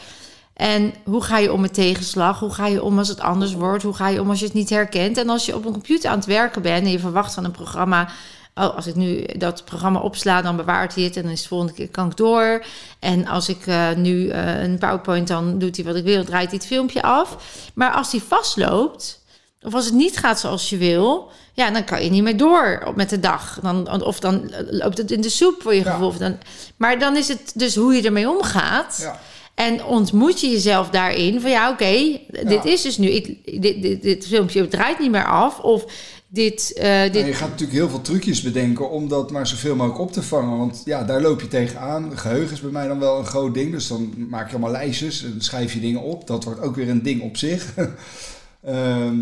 [0.55, 2.39] En hoe ga je om met tegenslag?
[2.39, 3.83] Hoe ga je om als het anders wordt?
[3.83, 5.19] Hoe ga je om als je het niet herkent?
[5.19, 7.51] En als je op een computer aan het werken bent en je verwacht van een
[7.51, 8.09] programma...
[8.55, 11.49] Oh, als ik nu dat programma opsla, dan bewaart hij het en dan is de
[11.49, 12.65] volgende keer kan ik door.
[12.99, 16.49] En als ik eh, nu eh, een PowerPoint, dan doet hij wat ik wil, draait
[16.49, 17.37] hij het filmpje af.
[17.75, 19.24] Maar als hij vastloopt,
[19.65, 22.93] of als het niet gaat zoals je wil, ja, dan kan je niet meer door
[22.97, 23.59] met de dag.
[23.63, 25.93] Dan, of dan loopt het in de soep voor je Ja.
[25.93, 26.17] gevoel.
[26.19, 26.39] Dan,
[26.77, 28.99] maar dan is het dus hoe je ermee omgaat.
[29.01, 29.21] ja.
[29.55, 34.03] En ontmoet je jezelf daarin van ja, oké, dit is dus nu, ik, dit, dit,
[34.03, 35.59] dit filmpje draait niet meer af.
[35.59, 35.85] Of
[36.29, 39.75] dit, eh, dit Nou, je gaat natuurlijk heel veel trucjes bedenken om dat maar zoveel
[39.77, 40.59] mogelijk op te vangen.
[40.59, 42.19] Want ja, daar loop je tegenaan.
[42.19, 43.73] Geheugen is bij mij dan wel een groot ding.
[43.73, 46.27] Dus dan maak je allemaal lijstjes en schrijf je dingen op.
[46.27, 47.75] Dat wordt ook weer een ding op zich.
[48.65, 49.17] Ehm,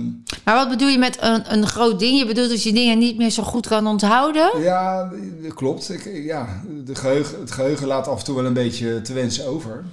[0.44, 2.18] Maar wat bedoel je met een, een groot ding?
[2.18, 4.60] Je bedoelt dat je dingen niet meer zo goed kan onthouden?
[4.60, 5.10] ja,
[5.42, 5.90] dat klopt.
[5.90, 9.46] Ik, ja, de geheugen, het geheugen laat af en toe wel een beetje te wensen
[9.46, 9.84] over.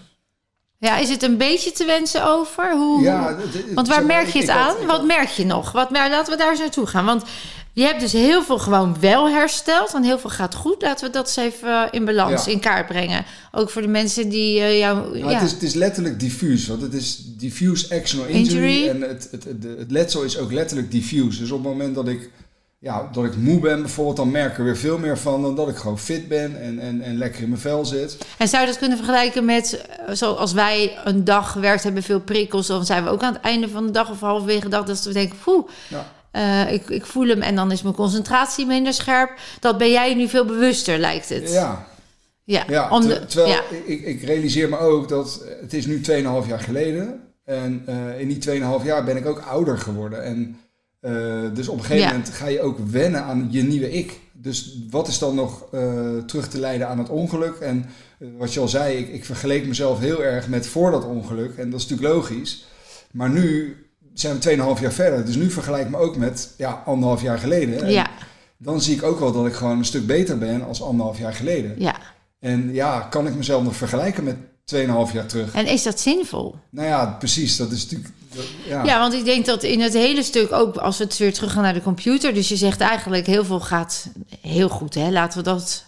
[0.78, 2.72] Ja, is het een beetje te wensen over?
[2.72, 3.36] Hoe, Ja,
[3.74, 4.76] want waar merk je het aan?
[4.86, 5.72] Wat merk je nog?
[5.72, 7.06] Wat, laten we daar eens naartoe gaan.
[7.06, 7.24] Want
[7.74, 9.94] je hebt dus heel veel gewoon wel hersteld.
[9.94, 10.82] En heel veel gaat goed.
[10.82, 12.52] Laten we dat eens even in balans, Ja.
[12.52, 13.26] in kaart brengen.
[13.52, 14.98] Ook voor de mensen die eh, jou...
[14.98, 15.28] Nou, ja.
[15.40, 18.66] het, is, het is letterlijk diffuus, want het is diffuse actional injury.
[18.66, 18.88] Injury.
[18.90, 21.40] En het, het, het, het letsel is ook letterlijk diffuse.
[21.40, 22.30] Dus op het moment dat ik,
[22.80, 25.56] ja, dat ik moe ben bijvoorbeeld, dan merk ik er weer veel meer van dan
[25.56, 28.18] dat ik gewoon fit ben en, en, en lekker in mijn vel zit.
[28.38, 32.20] En zou je dat kunnen vergelijken met, eh, zoals wij een dag gewerkt hebben, veel
[32.22, 34.86] prikkels, dan zijn we ook aan het einde van de dag of halverwege de dag,
[34.86, 36.18] dat we denken, poeh, Ja.
[36.32, 39.32] Eh, ik, ik voel hem en dan is mijn concentratie minder scherp.
[39.60, 41.52] Dat ben jij nu veel bewuster, lijkt het.
[41.52, 41.88] Ja,
[42.44, 42.64] ja.
[42.68, 43.62] ja om ter- de- terwijl ja.
[43.86, 46.04] ik, ik realiseer me ook dat het is nu 2,5
[46.48, 47.20] jaar geleden.
[47.46, 50.24] En eh, in die 2,5 jaar ben ik ook ouder geworden.
[50.24, 50.58] En
[51.00, 51.12] eh,
[51.54, 52.12] dus op een gegeven Ja.
[52.12, 54.20] moment ga je ook wennen aan je nieuwe ik.
[54.34, 55.66] Dus wat is dan nog
[56.26, 57.56] terug te leiden aan het ongeluk?
[57.56, 57.86] En
[58.38, 61.58] wat je al zei, ik, ik vergeleek mezelf heel erg met voor dat ongeluk.
[61.58, 62.66] En dat is natuurlijk logisch.
[63.12, 63.76] Maar nu
[64.20, 65.26] zijn we 2,5 jaar verder.
[65.26, 67.82] Dus nu vergelijk me ook met ja, anderhalf jaar geleden.
[67.84, 68.08] En ja,
[68.58, 71.34] Dan zie ik ook wel dat ik gewoon een stuk beter ben als anderhalf jaar
[71.34, 71.76] geleden.
[71.78, 71.96] ja.
[72.40, 74.36] En ja, kan ik mezelf nog vergelijken met
[74.76, 75.54] 2,5 jaar terug?
[75.54, 76.56] En is dat zinvol?
[76.70, 77.58] Nou ja, precies.
[77.58, 78.14] Dat is natuurlijk.
[78.36, 78.84] dat- ja.
[78.84, 81.52] Ja, want ik denk dat in het hele stuk ook, als we het weer terug
[81.52, 84.08] gaan naar de computer, dus je zegt eigenlijk heel veel gaat
[84.42, 85.10] heel goed, hè?
[85.12, 85.86] Laten we dat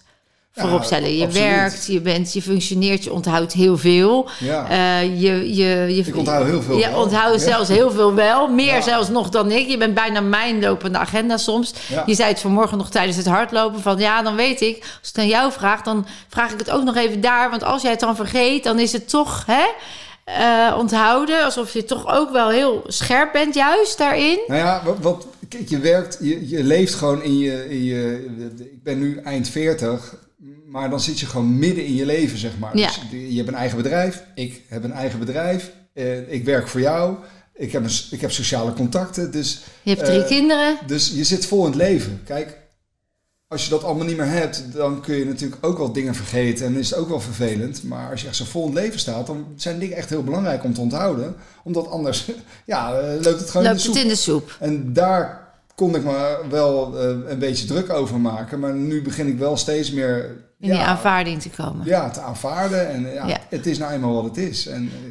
[0.54, 1.16] Ja, voorop stellen.
[1.18, 1.48] Je absoluut.
[1.50, 4.30] werkt, je bent, je functioneert, je onthoudt heel veel.
[4.40, 4.70] Ja.
[4.70, 7.02] Eh, je, je, je, Ik onthoud heel veel Je wel.
[7.02, 7.48] onthoudt Ja.
[7.48, 8.48] zelfs heel veel wel.
[8.48, 9.68] Meer zelfs nog dan ik.
[9.68, 11.74] Je bent bijna mijn lopende agenda soms.
[12.06, 13.82] Je zei het vanmorgen nog tijdens het hardlopen.
[13.82, 14.78] Van ja, dan weet ik.
[14.80, 17.50] Als ik het aan jou vraag, dan vraag ik het ook nog even daar.
[17.50, 19.64] Want als jij het dan vergeet, dan is het toch hè,
[20.24, 21.44] eh, onthouden.
[21.44, 24.40] Alsof je toch ook wel heel scherp bent juist daarin.
[24.48, 28.26] Nou ja, wat, wat, kijk, je werkt, je, je leeft gewoon in je, in je.
[28.72, 30.16] Ik ben nu eind 40,
[30.72, 32.78] maar dan zit je gewoon midden in je leven, zeg maar.
[32.78, 32.88] Ja.
[32.88, 32.98] Dus
[33.30, 37.16] je hebt een eigen bedrijf, ik heb een eigen bedrijf, eh, ik werk voor jou,
[37.56, 39.32] ik heb, een, ik heb sociale contacten.
[39.32, 40.78] Dus, Je hebt drie Eh, kinderen.
[40.88, 42.22] dus je zit vol in het leven.
[42.26, 42.60] Kijk,
[43.48, 46.66] als je dat allemaal niet meer hebt, dan kun je natuurlijk ook wel dingen vergeten
[46.66, 47.84] en is het ook wel vervelend.
[47.84, 50.24] Maar als je echt zo vol in het leven staat, dan zijn dingen echt heel
[50.24, 51.36] belangrijk om te onthouden.
[51.64, 52.30] Omdat anders,
[52.66, 54.04] ja, eh, loopt het gewoon in Loopt de het soep.
[54.04, 54.58] in de soep.
[54.60, 56.98] En daar kon ik me wel
[57.30, 58.60] een beetje druk over maken.
[58.60, 60.30] Maar nu begin ik wel steeds meer
[60.62, 61.86] In die ja, aanvaarding te komen.
[61.86, 62.90] ja, te aanvaarden.
[62.90, 63.38] En ja, Ja.
[63.50, 64.68] het is nou eenmaal wat het is.
[64.68, 65.10] En, eh,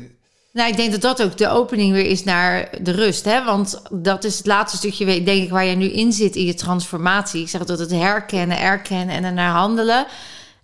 [0.53, 3.25] Nou, ik denk dat dat ook de opening weer is naar de rust.
[3.25, 3.45] Hè?
[3.45, 6.55] Want dat is het laatste stukje, denk ik, waar jij nu in zit in je
[6.55, 7.43] transformatie.
[7.43, 10.07] Ik zeg dat het herkennen, erkennen en ernaar handelen.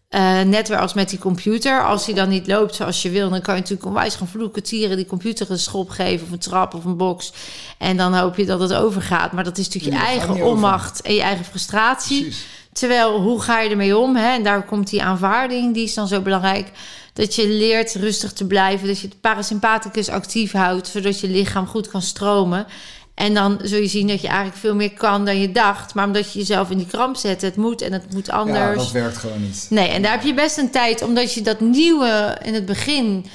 [0.09, 1.85] Eh, net weer als met die computer.
[1.85, 4.63] Als die dan niet loopt zoals je wil, dan kan je natuurlijk onwijs gaan vloeken,
[4.63, 7.33] tieren, die computer een schop geven of een trap of een box.
[7.79, 9.33] En dan hoop je dat het overgaat.
[9.33, 10.45] Maar dat is natuurlijk je eigen over.
[10.45, 12.21] onmacht en je eigen frustratie.
[12.21, 12.47] Precies.
[12.73, 14.17] Terwijl, hoe ga je ermee om?
[14.17, 14.33] Hè?
[14.33, 16.71] En daar komt die aanvaarding, die is dan zo belangrijk.
[17.13, 18.87] Dat je leert rustig te blijven.
[18.87, 22.67] Dat je het parasympathicus actief houdt, zodat je lichaam goed kan stromen.
[23.17, 25.95] En dan zul je zien dat je eigenlijk veel meer kan dan je dacht.
[25.95, 28.77] Maar omdat je jezelf in die kramp zet, het moet en het moet Ja, anders.
[28.77, 29.67] dat werkt gewoon niet.
[29.71, 33.27] Nee, en daar heb je best een tijd, omdat je dat nieuwe in het begin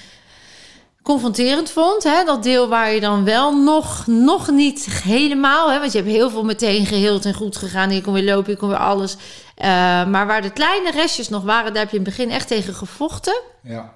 [1.03, 2.03] confronterend vond.
[2.03, 2.23] Hè?
[2.23, 5.71] Dat deel waar je dan wel nog, nog niet helemaal...
[5.71, 5.79] Hè?
[5.79, 7.89] Want je hebt heel veel meteen geheeld en goed gegaan.
[7.89, 9.17] Hier kon weer lopen, hier kon weer alles.
[9.55, 9.67] Eh,
[10.05, 11.73] maar waar de kleine restjes nog waren...
[11.73, 13.41] daar heb je in het begin echt tegen gevochten.
[13.63, 13.93] Ja.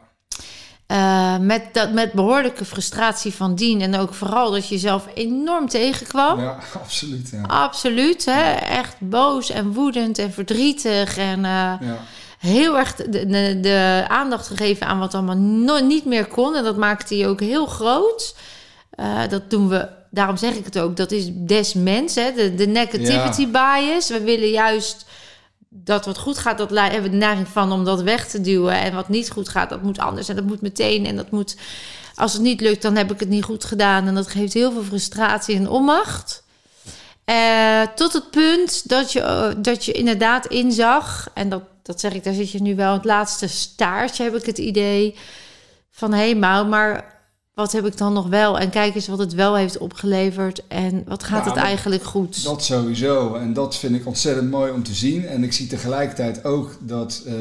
[0.87, 3.81] Eh, met, dat, met behoorlijke frustratie van dien.
[3.81, 6.39] En ook vooral dat je jezelf enorm tegenkwam.
[6.39, 7.29] ja, absoluut.
[7.31, 7.41] Ja.
[7.41, 8.53] Absoluut, hè?
[8.53, 11.17] echt boos en woedend en verdrietig.
[11.17, 11.97] En eh, Ja.
[12.39, 16.55] heel erg de, de, de aandacht gegeven aan wat allemaal no- niet meer kon.
[16.55, 18.35] En dat maakte je ook heel groot.
[18.89, 22.31] Eh, dat doen we, daarom zeg ik het ook, dat is des mens, hè?
[22.33, 24.09] De, de negativity bias.
[24.09, 25.04] We willen juist
[25.83, 28.79] dat wat goed gaat, dat hebben we de neiging van om dat weg te duwen.
[28.79, 30.29] En wat niet goed gaat, dat moet anders.
[30.29, 31.05] En dat moet meteen.
[31.05, 31.55] En dat moet,
[32.15, 34.07] als het niet lukt, dan heb ik het niet goed gedaan.
[34.07, 36.43] En dat geeft heel veel frustratie en onmacht.
[37.25, 42.13] Eh, tot het punt dat je, eh, dat je inderdaad inzag, en dat, dat zeg
[42.13, 45.15] ik, daar zit je nu wel het laatste staartje, heb ik het idee
[45.91, 47.14] van hé, hey, maar
[47.55, 48.59] wat heb ik dan nog wel?
[48.59, 52.43] En kijk eens wat het wel heeft opgeleverd en wat gaat het eigenlijk goed?
[52.43, 53.35] Dat sowieso.
[53.35, 55.27] En dat vind ik ontzettend mooi om te zien.
[55.27, 57.33] En ik zie tegelijkertijd ook dat, eh,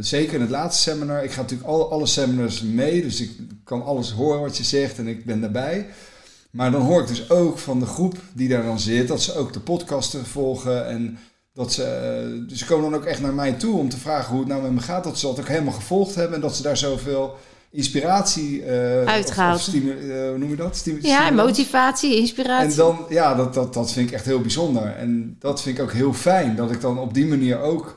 [0.00, 3.30] zeker in het laatste seminar, ik ga natuurlijk al, alle seminars mee, dus ik
[3.64, 5.86] kan alles horen wat je zegt en ik ben daarbij.
[6.50, 9.34] Maar dan hoor ik dus ook van de groep die daar dan zit, dat ze
[9.34, 11.18] ook de podcasten volgen en
[11.52, 14.30] dat ze, eh, dus ze komen dan ook echt naar mij toe om te vragen
[14.30, 16.56] hoe het nou met me gaat, dat ze dat ook helemaal gevolgd hebben en dat
[16.56, 17.36] ze daar zoveel
[17.70, 18.64] inspiratie
[19.04, 19.54] Uitgehaald.
[19.54, 20.76] Of, of stimu- eh, hoe noem je dat?
[20.76, 21.48] Stimu- ja, stimulans?
[21.48, 22.70] motivatie, inspiratie.
[22.70, 24.96] En dan, ja, dat, dat, dat vind ik echt heel bijzonder.
[24.96, 27.96] En dat vind ik ook heel fijn, dat ik dan op die manier ook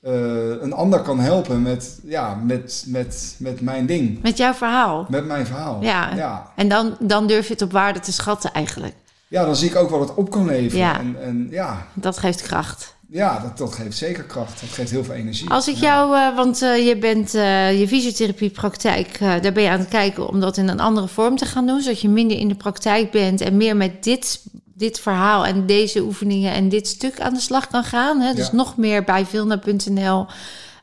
[0.00, 0.12] eh,
[0.60, 5.06] een ander kan helpen met, ja, met, met, met mijn ding, Met jouw verhaal.
[5.08, 5.82] met mijn verhaal.
[5.82, 6.14] Ja.
[6.14, 6.52] ja.
[6.56, 8.94] En dan, dan durf je het op waarde te schatten eigenlijk.
[9.28, 10.84] Ja, dan zie ik ook wat het op kan leveren.
[10.84, 10.98] Ja.
[10.98, 12.93] En, en ja, Dat geeft kracht.
[13.08, 14.60] Ja dat, dat geeft zeker kracht.
[14.60, 15.50] Dat geeft heel veel energie.
[15.50, 15.80] Als ik Ja.
[15.80, 20.28] jou, eh, want eh, je bent eh, je fysiotherapiepraktijk, daar ben je aan het kijken
[20.28, 23.10] om dat in een andere vorm te gaan doen, zodat je minder in de praktijk
[23.10, 24.42] bent en meer met dit,
[24.74, 28.20] dit verhaal en deze oefeningen en dit stuk aan de slag kan gaan.
[28.20, 28.34] Hè?
[28.34, 28.54] Dus Ja.
[28.56, 30.26] nog meer bij vilna.nl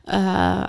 [0.04, 0.62] eh,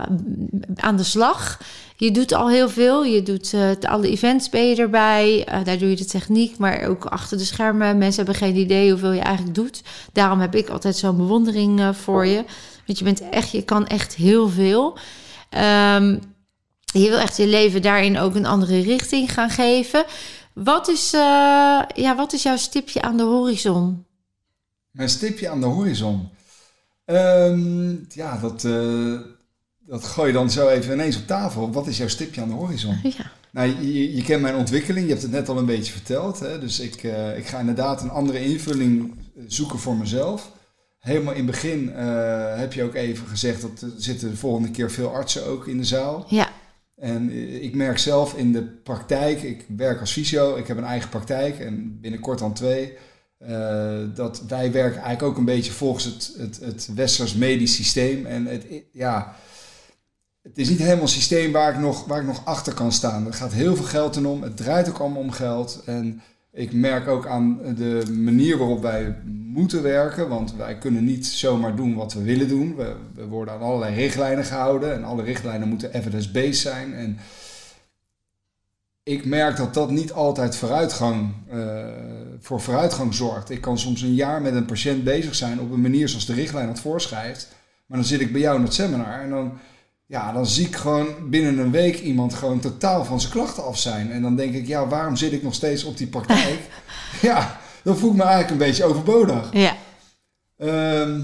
[0.75, 1.59] aan de slag.
[1.97, 3.03] Je doet al heel veel.
[3.03, 5.45] Je doet eh, alle events ben je erbij.
[5.45, 7.97] Eh, daar doe je de techniek, maar ook achter de schermen.
[7.97, 9.81] Mensen hebben geen idee hoeveel je eigenlijk doet.
[10.11, 12.45] Daarom heb ik altijd zo'n bewondering voor je.
[12.85, 14.97] Want je bent echt, je kan echt heel veel.
[15.49, 16.19] Ehm,
[16.85, 20.05] je wil echt je leven daarin ook een andere richting gaan geven.
[20.53, 21.11] Wat is,
[21.95, 24.05] ja, wat is jouw stipje aan de horizon?
[24.91, 26.29] Mijn stipje aan de horizon.
[27.05, 29.19] Ehm, ja, dat, eh,
[29.79, 31.71] dat gooi je dan zo even ineens op tafel.
[31.71, 32.99] Wat is jouw stipje aan de horizon?
[33.17, 36.39] Ja, Nou, je, je kent mijn ontwikkeling, je hebt het net al een beetje verteld.
[36.39, 36.59] Hè?
[36.59, 39.13] Dus ik, eh, ik ga inderdaad een andere invulling
[39.47, 40.51] zoeken voor mezelf.
[40.99, 44.71] Helemaal in het begin eh, heb je ook even gezegd dat er zitten de volgende
[44.71, 46.25] keer veel artsen ook in de zaal.
[46.27, 46.49] ja,
[46.95, 50.83] En eh, ik merk zelf in de praktijk, ik werk als fysio, ik heb een
[50.83, 52.97] eigen praktijk en binnenkort dan twee.
[53.47, 58.25] Eh, dat wij werken eigenlijk ook een beetje volgens het, het, het westers medisch systeem.
[58.25, 59.35] En het, ja,
[60.41, 63.27] het is niet helemaal een systeem waar ik, nog, waar ik nog achter kan staan.
[63.27, 64.43] Er gaat heel veel geld in om.
[64.43, 65.81] Het draait ook allemaal om geld.
[65.85, 70.29] En ik merk ook aan de manier waarop wij moeten werken.
[70.29, 72.75] Want wij kunnen niet zomaar doen wat we willen doen.
[72.75, 74.93] We, we worden aan allerlei richtlijnen gehouden.
[74.93, 76.93] En alle richtlijnen moeten evidence-based zijn.
[76.93, 77.19] En
[79.03, 81.57] ik merk dat dat niet altijd vooruitgang, eh,
[82.43, 83.49] voor vooruitgang zorgt.
[83.49, 86.33] Ik kan soms een jaar met een patiënt bezig zijn op een manier zoals de
[86.33, 87.47] richtlijn het voorschrijft.
[87.85, 89.57] Maar dan zit ik bij jou in het seminar en dan,
[90.05, 93.77] ja, dan zie ik gewoon binnen een week iemand gewoon totaal van zijn klachten af
[93.77, 94.11] zijn.
[94.11, 96.59] En dan denk ik, ja, waarom zit ik nog steeds op die praktijk?
[97.21, 99.49] ja, dan voel ik me eigenlijk een beetje overbodig.
[99.51, 99.75] ja.
[100.57, 101.21] Ehm,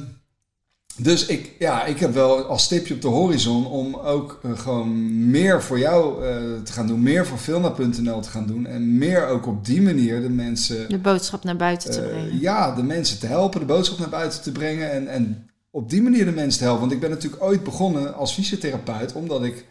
[1.02, 5.30] dus ik, ja, ik heb wel als stipje op de horizon om ook eh, gewoon
[5.30, 6.34] meer voor jou eh,
[6.64, 10.22] te gaan doen, meer voor Filna.nl te gaan doen en meer ook op die manier
[10.22, 12.40] de mensen, De boodschap naar buiten te eh, brengen.
[12.40, 16.02] ja, de mensen te helpen, de boodschap naar buiten te brengen en, en op die
[16.02, 16.82] manier de mensen te helpen.
[16.82, 19.66] Want ik ben natuurlijk ooit begonnen als fysiotherapeut omdat ik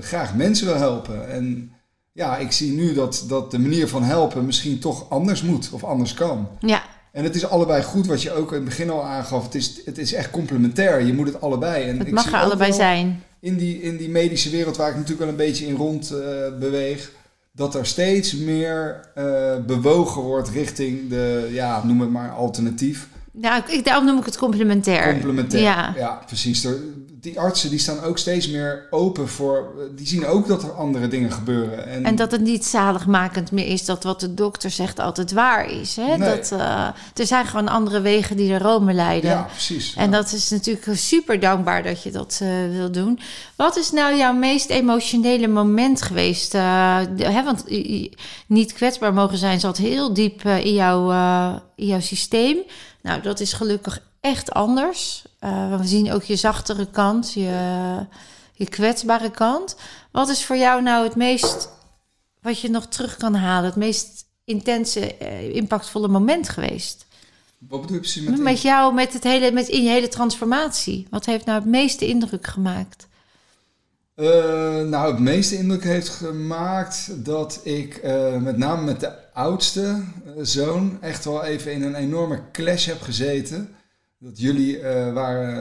[0.00, 1.30] graag mensen wil helpen.
[1.30, 1.72] En
[2.12, 5.84] ja, ik zie nu dat, dat de manier van helpen misschien toch anders moet of
[5.84, 6.48] anders kan.
[6.60, 9.44] Ja, En het is allebei goed, wat je ook in het begin al aangaf.
[9.44, 11.00] Het is, het is echt complementair.
[11.02, 11.88] Je moet het allebei.
[11.88, 13.22] En Het ik mag er allebei zijn.
[13.40, 16.18] In die, in die medische wereld waar ik natuurlijk wel een beetje in rond eh,
[16.58, 17.10] beweeg.
[17.52, 19.24] Dat er steeds meer eh,
[19.66, 23.08] bewogen wordt richting de, ja, noem het maar alternatief.
[23.40, 25.10] Ja, ik, ik- daarom noem ik het complementair.
[25.12, 25.62] Complementair.
[25.62, 25.92] Ja.
[25.96, 26.64] Ja, precies.
[26.64, 26.78] Er-
[27.20, 29.72] Die artsen die staan ook steeds meer open voor.
[29.96, 31.86] Die zien ook dat er andere dingen gebeuren.
[31.86, 35.70] En, En dat het niet zaligmakend meer is dat wat de dokter zegt altijd waar
[35.70, 35.96] is.
[35.96, 36.16] Hè?
[36.16, 36.36] Nee.
[36.36, 39.30] Dat, eh, er zijn gewoon andere wegen die naar Rome leiden.
[39.30, 39.94] Ja, precies.
[39.96, 40.16] En Ja.
[40.16, 43.18] dat is natuurlijk super dankbaar dat je dat eh, wil doen.
[43.56, 46.54] Wat is nou jouw meest emotionele moment geweest?
[46.54, 47.64] Eh, de- hè, want
[48.46, 51.10] niet kwetsbaar mogen zijn zat heel diep in, jouw,
[51.76, 52.56] in jouw systeem.
[53.02, 55.24] Nou, dat is gelukkig echt anders.
[55.40, 57.50] Eh, we zien ook je zachtere kant, je,
[58.52, 59.76] je kwetsbare kant.
[60.12, 61.68] Wat is voor jou nou het meest
[62.40, 63.64] wat je nog terug kan halen?
[63.64, 67.06] Het meest intense, eh, impactvolle moment geweest?
[67.58, 68.38] Wat bedoel je precies met...
[68.38, 71.06] Met jou, met, het hele, met in je hele transformatie.
[71.10, 73.08] Wat heeft nou het meeste indruk gemaakt?
[74.14, 74.26] Eh,
[74.82, 78.00] nou, het meeste indruk heeft gemaakt dat ik
[78.40, 80.04] met name met de oudste
[80.40, 83.74] zoon echt wel even in een enorme clash heb gezeten.
[84.22, 85.54] Dat jullie eh, waren,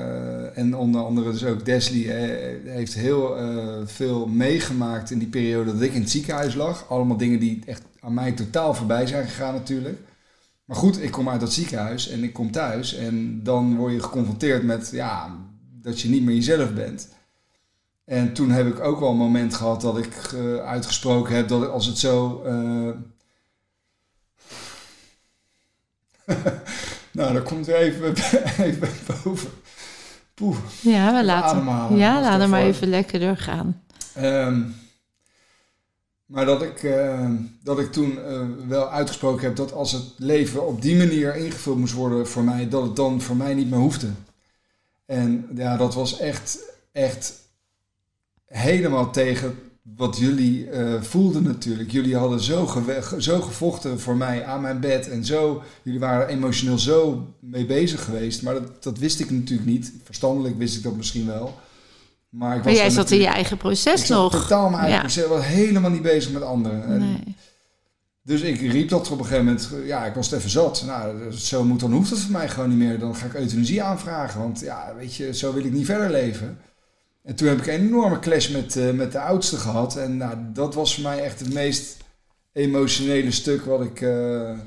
[0.54, 3.38] eh, en onder andere dus ook Desley, eh, heeft heel
[3.86, 6.90] veel meegemaakt in die periode dat ik in het ziekenhuis lag.
[6.90, 10.00] Allemaal dingen die echt aan mij totaal voorbij zijn gegaan natuurlijk.
[10.66, 14.04] Maar goed, ik kom uit dat ziekenhuis en ik kom thuis en dan word je
[14.04, 15.38] geconfronteerd met ja,
[15.82, 17.10] dat je niet meer jezelf bent.
[18.06, 20.34] En toen heb ik ook wel een moment gehad dat ik
[20.66, 22.44] uitgesproken heb dat als het zo.
[27.20, 28.14] nou, daar komt er even,
[28.68, 28.90] even
[29.24, 29.50] boven.
[30.34, 30.58] Poeh.
[30.82, 31.50] Ja, we laten.
[31.50, 31.98] ademhalen.
[31.98, 32.88] Ja, laat hem maar even.
[32.88, 33.82] lekker doorgaan.
[34.14, 34.62] Ehm,
[36.26, 37.30] maar dat ik, eh,
[37.64, 41.78] dat ik toen eh, wel uitgesproken heb dat als het leven op die manier ingevuld
[41.78, 44.08] moest worden voor mij, dat het dan voor mij niet meer hoefde.
[45.06, 46.60] En ja, dat was echt,
[46.92, 47.34] echt
[48.46, 51.92] helemaal tegen wat jullie eh, voelden natuurlijk.
[51.92, 52.84] Jullie hadden zo,
[53.18, 58.04] zo gevochten voor mij aan mijn bed en zo, jullie waren emotioneel zo mee bezig
[58.04, 58.42] geweest.
[58.42, 59.94] Maar dat, dat wist ik natuurlijk niet.
[60.04, 61.60] Verstandelijk wist ik dat misschien wel.
[62.30, 64.42] Maar, ik Maar jij zat in je eigen ik proces zat nog.
[64.42, 65.00] totaal mijn eigen Ja.
[65.02, 65.24] proces.
[65.24, 67.00] Ik was helemaal niet bezig met anderen.
[67.00, 67.36] Nee.
[68.22, 69.70] Dus ik riep dat op een gegeven moment.
[69.86, 70.84] Ja, ik was het even zat.
[70.86, 73.00] Nou, zo moet, dan hoeft het voor mij gewoon niet meer.
[73.00, 74.40] Dan ga ik euthanasie aanvragen.
[74.42, 76.58] Want ja, weet je, zo wil ik niet verder leven.
[77.24, 79.98] En toen heb ik een enorme clash met, eh, met de oudste gehad.
[79.98, 81.98] En nou, dat was voor mij echt het meest
[82.54, 84.58] emotionele stuk wat ik, eh,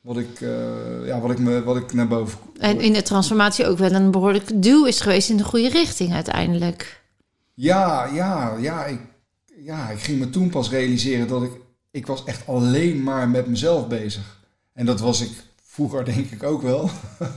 [0.00, 3.66] wat ik, eh, ja, wat ik, me, wat ik naar boven En in de transformatie
[3.66, 7.02] ook wel een behoorlijk duw is geweest in de goede richting uiteindelijk.
[7.54, 8.84] Ja, ja, ja.
[8.84, 9.00] Ik,
[9.56, 11.50] ja, ik ging me toen pas realiseren dat ik...
[11.90, 14.38] Ik was echt alleen maar met mezelf bezig.
[14.72, 15.30] En dat was ik
[15.78, 16.90] vroeger denk ik ook wel.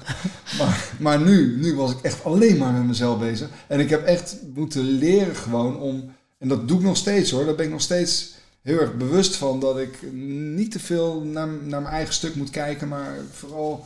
[0.60, 3.49] maar maar nu, nu was ik echt alleen maar met mezelf bezig.
[3.67, 6.12] En ik heb echt moeten leren gewoon om...
[6.38, 7.45] En dat doe ik nog steeds hoor.
[7.45, 9.60] Daar ben ik nog steeds heel erg bewust van.
[9.60, 10.12] Dat ik
[10.56, 12.88] niet te veel naar, naar mijn eigen stuk moet kijken.
[12.88, 13.86] Maar vooral...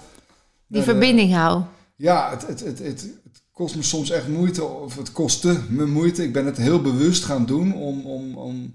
[0.67, 1.63] Die de- verbinding hou.
[1.95, 3.07] ja, het, het, het, het,
[3.51, 6.23] kost me soms echt moeite, of het kostte me moeite.
[6.23, 8.73] Ik ben het heel bewust gaan doen om, om, om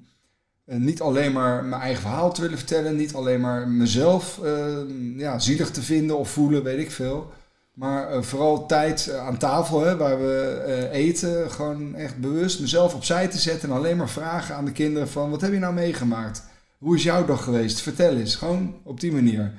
[0.78, 4.76] niet alleen maar mijn eigen verhaal te willen vertellen, niet alleen maar mezelf eh,
[5.16, 7.32] ja, zielig te vinden of voelen, weet ik veel.
[7.80, 12.60] Maar eh, vooral tijd eh, aan tafel, hè, waar we eh, eten, gewoon echt bewust
[12.60, 15.58] mezelf opzij te zetten en alleen maar vragen aan de kinderen van, wat heb je
[15.58, 16.42] nou meegemaakt?
[16.78, 17.80] Hoe is jouw dag geweest?
[17.80, 19.52] Vertel eens, gewoon op die manier.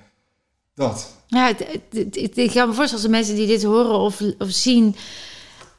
[0.75, 1.15] Dat.
[1.27, 1.47] Ja,
[2.33, 4.95] ik kan me voorstellen als de mensen die dit horen of, of zien...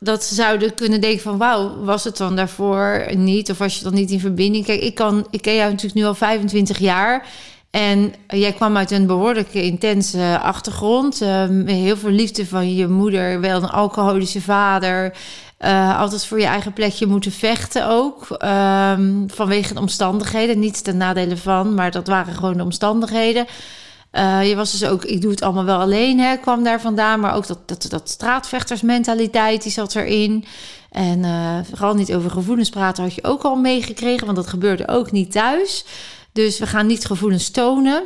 [0.02, 1.38] dat ze zouden kunnen denken van...
[1.38, 3.50] wauw, was het dan daarvoor niet?
[3.50, 4.64] Of was je dan niet in verbinding?
[4.64, 7.26] Kijk, ik, kan, ik ken jou natuurlijk nu al 25 jaar...
[7.72, 11.20] En jij kwam uit een behoorlijk intense achtergrond.
[11.20, 15.12] eh, met heel veel liefde van je moeder, wel een alcoholische vader.
[15.58, 18.26] eh, altijd voor je eigen plekje moeten vechten ook.
[18.30, 20.58] ehm, vanwege de omstandigheden.
[20.58, 23.46] Niet ten nadele van, maar dat waren gewoon de omstandigheden.
[24.12, 27.20] Eh, je was dus ook, ik doe het allemaal wel alleen, hè, kwam daar vandaan.
[27.20, 30.44] Maar ook dat, dat, dat straatvechtersmentaliteit, die zat erin.
[30.90, 34.24] En eh, vooral niet over gevoelens praten had je ook al meegekregen.
[34.24, 35.84] Want dat gebeurde ook niet thuis.
[36.32, 38.02] Dus we gaan niet gevoelens tonen.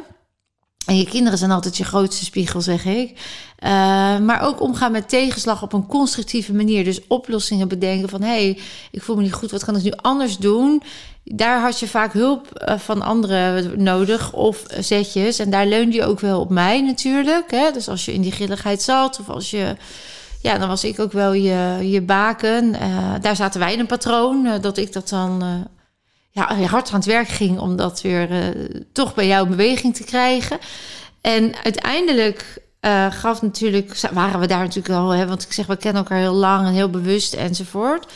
[0.86, 3.18] En je kinderen zijn altijd je grootste spiegel, zeg ik.
[3.58, 3.70] Eh,
[4.18, 6.84] maar ook omgaan met tegenslag op een constructieve manier.
[6.84, 8.22] Dus oplossingen bedenken van...
[8.22, 8.58] hé, hey,
[8.90, 10.82] ik voel me niet goed, wat kan ik nu anders doen?
[11.24, 15.38] Daar had je vaak hulp eh, van anderen nodig of zetjes.
[15.38, 17.50] En daar leunde je ook wel op mij natuurlijk.
[17.50, 17.70] Hè?
[17.70, 19.76] Dus als je in die grilligheid zat of als je...
[20.42, 22.74] Ja, dan was ik ook wel je, je baken.
[22.74, 24.48] Eh, daar zaten wij in een patroon.
[24.60, 25.42] dat ik dat dan...
[25.42, 25.75] eh,
[26.36, 29.94] ja, hard aan het werk ging om dat weer eh, toch bij jou in beweging
[29.94, 30.58] te krijgen.
[31.20, 35.76] En uiteindelijk uh, gaf natuurlijk, waren we daar natuurlijk al, hè, want ik zeg, we
[35.76, 38.12] kennen elkaar heel lang en heel bewust enzovoort.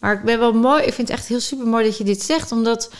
[0.00, 2.22] Maar ik ben wel mooi, ik vind het echt heel super mooi dat je dit
[2.22, 2.90] zegt, omdat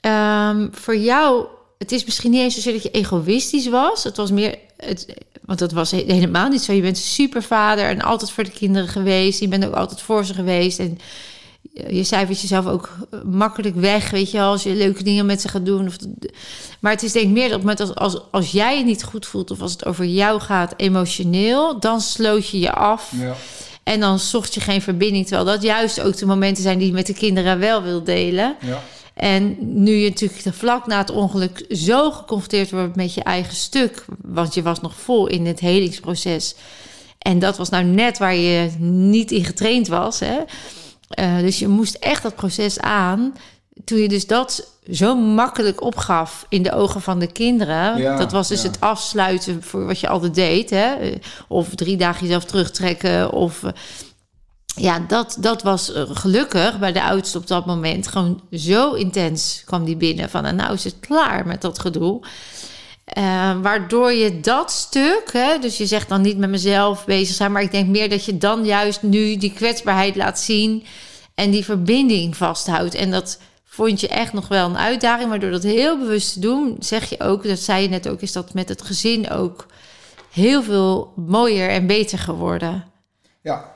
[0.00, 1.46] um, voor jou,
[1.78, 4.04] het is misschien niet eens zozeer dat je egoïstisch was.
[4.04, 5.14] Het was meer, het,
[5.44, 6.72] want dat was helemaal niet zo.
[6.72, 9.40] Je bent supervader en altijd voor de kinderen geweest.
[9.40, 10.78] Je bent ook altijd voor ze geweest.
[10.78, 10.98] En
[11.72, 15.66] je cijfert jezelf ook makkelijk weg, weet je, als je leuke dingen met ze gaat
[15.66, 15.86] doen.
[15.86, 15.96] Of,
[16.80, 19.26] maar het is denk ik meer dat moment als, als, als jij je niet goed
[19.26, 23.12] voelt of als het over jou gaat emotioneel, dan sloot je je af.
[23.16, 23.34] Ja.
[23.82, 25.26] En dan zocht je geen verbinding.
[25.26, 28.56] Terwijl dat juist ook de momenten zijn die je met de kinderen wel wil delen.
[28.60, 28.82] Ja.
[29.14, 34.04] En nu je natuurlijk vlak na het ongeluk zo geconfronteerd wordt met je eigen stuk,
[34.22, 36.54] want je was nog vol in het helingsproces.
[37.18, 40.20] En dat was nou net waar je niet in getraind was.
[40.20, 40.38] Hè?
[41.18, 43.34] Uh, dus je moest echt dat proces aan.
[43.84, 47.98] Toen je dus dat zo makkelijk opgaf in de ogen van de kinderen.
[47.98, 50.70] Ja, dat was dus het afsluiten voor wat je altijd deed.
[50.70, 50.94] Hè?
[51.48, 53.32] Of drie dagen jezelf terugtrekken.
[53.32, 53.62] Of
[54.76, 59.62] ja, dat, dat was eh, gelukkig bij de oudste op dat moment gewoon zo intens
[59.64, 60.30] kwam die binnen.
[60.30, 62.20] Van nou is het klaar met dat gedoe.
[63.18, 67.52] Uh, waardoor je dat stuk, hè, dus je zegt dan niet met mezelf bezig zijn,
[67.52, 70.84] maar ik denk meer dat je dan juist nu die kwetsbaarheid laat zien
[71.34, 72.94] en die verbinding vasthoudt.
[72.94, 76.40] En dat vond je echt nog wel een uitdaging, maar door dat heel bewust te
[76.40, 79.66] doen, zeg je ook, dat zei je net ook, is dat met het gezin ook
[80.30, 82.84] heel veel mooier en beter geworden.
[83.42, 83.73] Ja,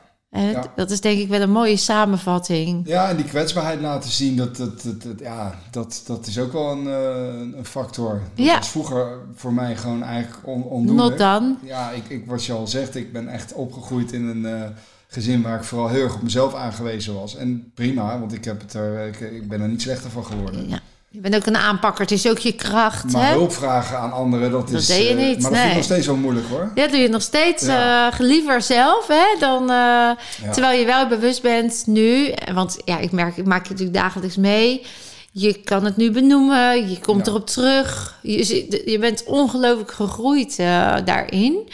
[0.74, 2.88] dat is denk ik wel een mooie samenvatting.
[2.88, 6.70] Ja, en die kwetsbaarheid laten zien, dat, dat, dat, ja, dat, dat is ook wel
[6.70, 8.22] een, uh, een factor.
[8.34, 8.56] Dat ja.
[8.56, 11.08] was vroeger voor mij gewoon eigenlijk on, ondoenlijk.
[11.08, 11.58] Not dan.
[11.62, 14.68] Ja, ik, ik, wat je al zegt, ik ben echt opgegroeid in een uh,
[15.06, 17.36] gezin waar ik vooral heel erg op mezelf aangewezen was.
[17.36, 20.68] En prima, want ik, heb het er, ik, ik ben er niet slechter van geworden.
[20.68, 20.80] Ja.
[21.10, 23.12] Je bent ook een aanpakker, het is ook je kracht.
[23.12, 23.32] Maar hè?
[23.32, 24.86] hulp vragen aan anderen, dat, dat is.
[24.86, 25.40] deed je uh, niet.
[25.40, 26.70] maar dat vind ik nog steeds wel moeilijk hoor.
[26.74, 28.12] Ja, doe je nog steeds ja.
[28.12, 29.38] uh, liever zelf, hè?
[29.38, 30.16] Dan, uh, ja.
[30.52, 32.34] Terwijl je wel bewust bent nu.
[32.54, 34.86] Want ja, ik merk, ik maak je natuurlijk dagelijks mee.
[35.32, 37.32] Je kan het nu benoemen, je komt ja.
[37.32, 38.18] erop terug.
[38.22, 40.56] Je, je bent ongelooflijk gegroeid
[41.04, 41.68] daarin.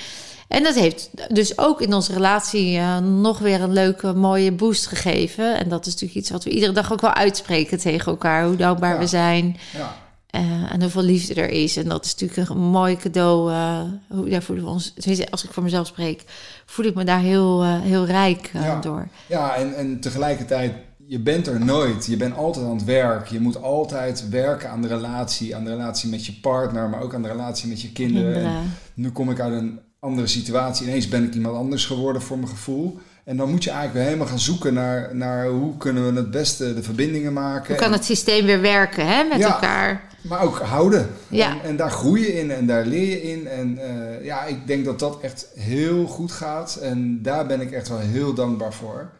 [0.54, 4.86] En dat heeft dus ook in onze relatie uh, nog weer een leuke, mooie boost
[4.86, 5.58] gegeven.
[5.58, 8.46] En dat is natuurlijk iets wat we iedere dag ook wel uitspreken tegen elkaar.
[8.46, 8.98] Hoe dankbaar ja.
[8.98, 9.56] we zijn.
[9.72, 9.96] Ja.
[10.40, 11.76] Uh, en hoeveel liefde er is.
[11.76, 13.50] En dat is natuurlijk een mooi cadeau.
[13.50, 14.94] Uh, hoe, daar voelen we ons,
[15.30, 16.24] als ik voor mezelf spreek,
[16.66, 18.80] voel ik me daar heel, heel rijk ja.
[18.80, 19.08] door.
[19.26, 20.72] Ja, en, en tegelijkertijd
[21.06, 22.06] je bent er nooit.
[22.06, 23.26] Je bent altijd aan het werk.
[23.26, 25.56] Je moet altijd werken aan de relatie.
[25.56, 28.32] Aan de relatie met je partner, maar ook aan de relatie met je kinderen.
[28.32, 28.72] kinderen.
[28.94, 30.86] nu kom ik uit een andere situatie.
[30.86, 32.98] Ineens ben ik iemand anders geworden voor mijn gevoel.
[33.24, 36.30] En dan moet je eigenlijk weer helemaal gaan zoeken naar, naar hoe kunnen we het
[36.30, 37.66] beste de verbindingen maken.
[37.66, 40.02] Hoe kan het systeem weer werken hè, met ja, elkaar?
[40.20, 41.10] Maar ook houden.
[41.28, 41.50] Ja.
[41.50, 43.48] En, en, daar groei je in en daar leer je in.
[43.48, 46.76] En uh, ja, ik denk dat dat echt heel goed gaat.
[46.76, 49.10] En daar ben ik echt wel heel dankbaar voor.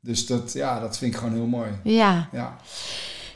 [0.00, 1.70] Dus dat, ja, dat vind ik gewoon heel mooi.
[1.82, 2.28] Ja.
[2.32, 2.56] ja.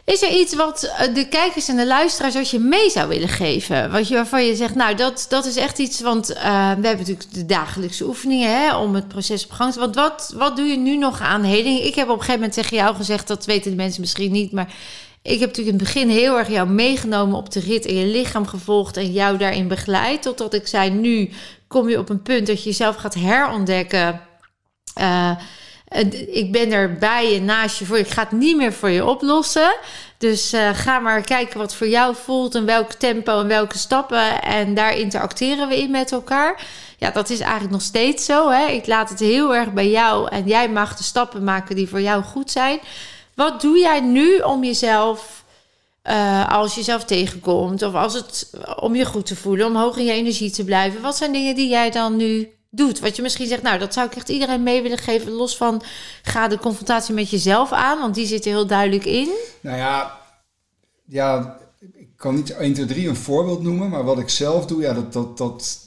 [0.05, 3.29] Is er iets wat eh, de kijkers en de luisteraars als je mee zou willen
[3.29, 3.91] geven?
[3.91, 6.01] Wat je, waarvan je zegt, nou, dat, dat is echt iets.
[6.01, 9.79] Want uh, we hebben natuurlijk de dagelijkse oefeningen hè, om het proces op gang te
[9.79, 11.81] Want wat, wat doe je nu nog aan heling?
[11.81, 14.53] Ik heb op een gegeven moment tegen jou gezegd, dat weten de mensen misschien niet.
[14.53, 14.75] Maar
[15.23, 18.07] ik heb natuurlijk in het begin heel erg jou meegenomen op de rit en je
[18.07, 20.23] lichaam gevolgd en jou daarin begeleid.
[20.23, 21.31] Totdat ik zei, nu
[21.69, 24.21] kom je op een punt dat je jezelf gaat herontdekken.
[25.01, 25.37] Uh,
[26.33, 27.99] ik ben er bij je, naast je voor.
[27.99, 29.77] Ik ga het niet meer voor je oplossen.
[30.19, 34.43] Dus uh, ga maar kijken wat voor jou voelt en welk tempo en welke stappen.
[34.43, 36.67] En daar interacteren we in met elkaar.
[36.99, 38.51] Ja, dat is eigenlijk nog steeds zo.
[38.51, 38.67] Hè?
[38.67, 42.01] Ik laat het heel erg bij jou en jij mag de stappen maken die voor
[42.01, 42.81] jou goed zijn.
[43.35, 45.45] Wat doe jij nu om jezelf,
[46.05, 49.97] uh, als je jezelf tegenkomt, of als het om je goed te voelen, om hoog
[49.97, 51.01] in je energie te blijven?
[51.01, 53.01] Wat zijn dingen die jij dan nu doet.
[53.01, 55.33] Wat je misschien zegt, nou, dat zou ik echt iedereen mee willen geven.
[55.33, 55.83] Los van,
[56.23, 59.29] ga de confrontatie met jezelf aan, want die zit er heel duidelijk in.
[59.61, 60.19] Nou ja,
[61.05, 61.59] ja
[61.95, 64.93] ik kan niet 1, 2, 3 een voorbeeld noemen, maar wat ik zelf doe, ja,
[64.93, 65.79] dat, dat, dat,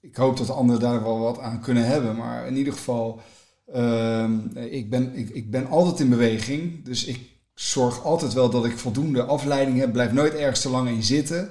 [0.00, 2.16] ik hoop dat anderen daar wel wat aan kunnen hebben.
[2.16, 3.20] Maar in ieder geval,
[3.74, 4.24] uh,
[4.70, 6.84] ik, ben, ik, ik ben altijd in beweging.
[6.84, 7.20] Dus ik
[7.54, 9.92] zorg altijd wel dat ik voldoende afleiding heb.
[9.92, 11.50] Blijf nooit ergens te lang in zitten.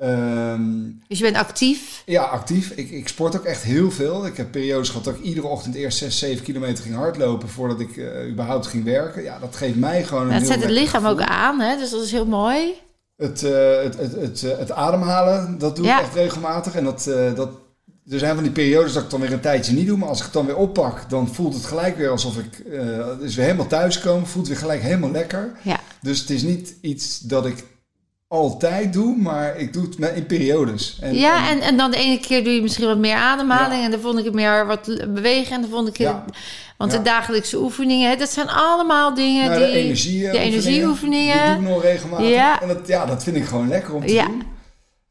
[0.00, 2.02] Um, dus je bent actief?
[2.06, 2.70] Ja, actief.
[2.70, 4.26] Ik, ik sport ook echt heel veel.
[4.26, 7.80] Ik heb periodes gehad dat ik iedere ochtend eerst 6, 7 kilometer ging hardlopen voordat
[7.80, 9.22] ik uh, überhaupt ging werken.
[9.22, 10.32] Ja, dat geeft mij gewoon een.
[10.32, 11.20] Het zet het lichaam gevoel.
[11.20, 11.76] ook aan, hè?
[11.76, 12.74] dus dat is heel mooi.
[13.16, 15.98] Het, uh, het, het, het, uh, het, ademhalen, dat doe ja.
[15.98, 16.74] ik echt regelmatig.
[16.74, 17.50] En dat, dat,
[18.10, 19.98] er zijn van die periodes dat ik dan weer een tijdje niet doe.
[19.98, 22.64] Maar als ik het dan weer oppak, dan voelt het gelijk weer alsof ik
[23.20, 24.26] dus weer helemaal thuis kom.
[24.26, 25.52] Voelt weer gelijk helemaal lekker.
[25.62, 25.80] Ja.
[26.00, 27.64] Dus het is niet iets dat ik
[28.32, 30.98] altijd doe, maar ik doe het in periodes.
[31.00, 33.78] En, ja, en- en, dan de ene keer doe je misschien wat meer ademhaling.
[33.78, 33.84] Ja.
[33.84, 35.54] En dan vond ik het meer wat bewegen.
[35.54, 36.06] En dan vond ik het...
[36.06, 36.24] Ja.
[36.78, 36.98] Want Ja.
[36.98, 39.72] de dagelijkse oefeningen, hè, dat zijn allemaal dingen Nou, die...
[39.72, 41.34] de energie, de energieoefeningen.
[41.46, 42.28] Die doe ik nog regelmatig.
[42.28, 42.60] Ja.
[42.62, 44.26] En dat, ja, dat vind ik gewoon lekker om te Ja.
[44.26, 44.42] doen.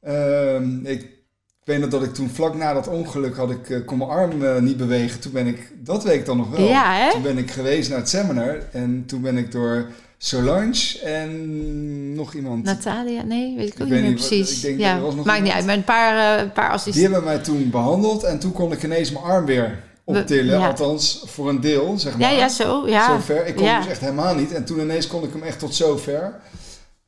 [0.02, 3.86] Ehm, ik, ik weet nog dat ik toen vlak na dat ongeluk had ik, eh,
[3.86, 5.20] kon mijn arm eh, niet bewegen.
[5.20, 6.68] Toen ben ik, dat weet ik dan nog wel.
[6.68, 7.12] Ja, hè?
[7.12, 8.58] Toen ben ik geweest naar het seminar.
[8.72, 9.86] En toen ben ik door
[10.24, 12.64] Solange en nog iemand.
[12.64, 13.24] Natalia?
[13.24, 14.56] Nee, weet ik ook niet meer precies.
[14.56, 15.66] ik denk ja, er was nog maakt niet uit.
[15.66, 17.12] Maar een paar, eh, een paar Die assistenten.
[17.12, 18.24] hebben mij toen behandeld.
[18.24, 20.60] En toen kon ik ineens mijn arm weer optillen.
[20.60, 20.68] ja.
[20.68, 22.34] Althans, voor een deel, zeg Ja, maar.
[22.34, 22.88] ja, zo.
[22.88, 23.06] Ja.
[23.08, 23.46] Zo ver.
[23.48, 23.80] Ik kon Ja.
[23.80, 24.52] dus echt helemaal niet.
[24.54, 26.40] En toen ineens kon ik hem echt tot zo ver.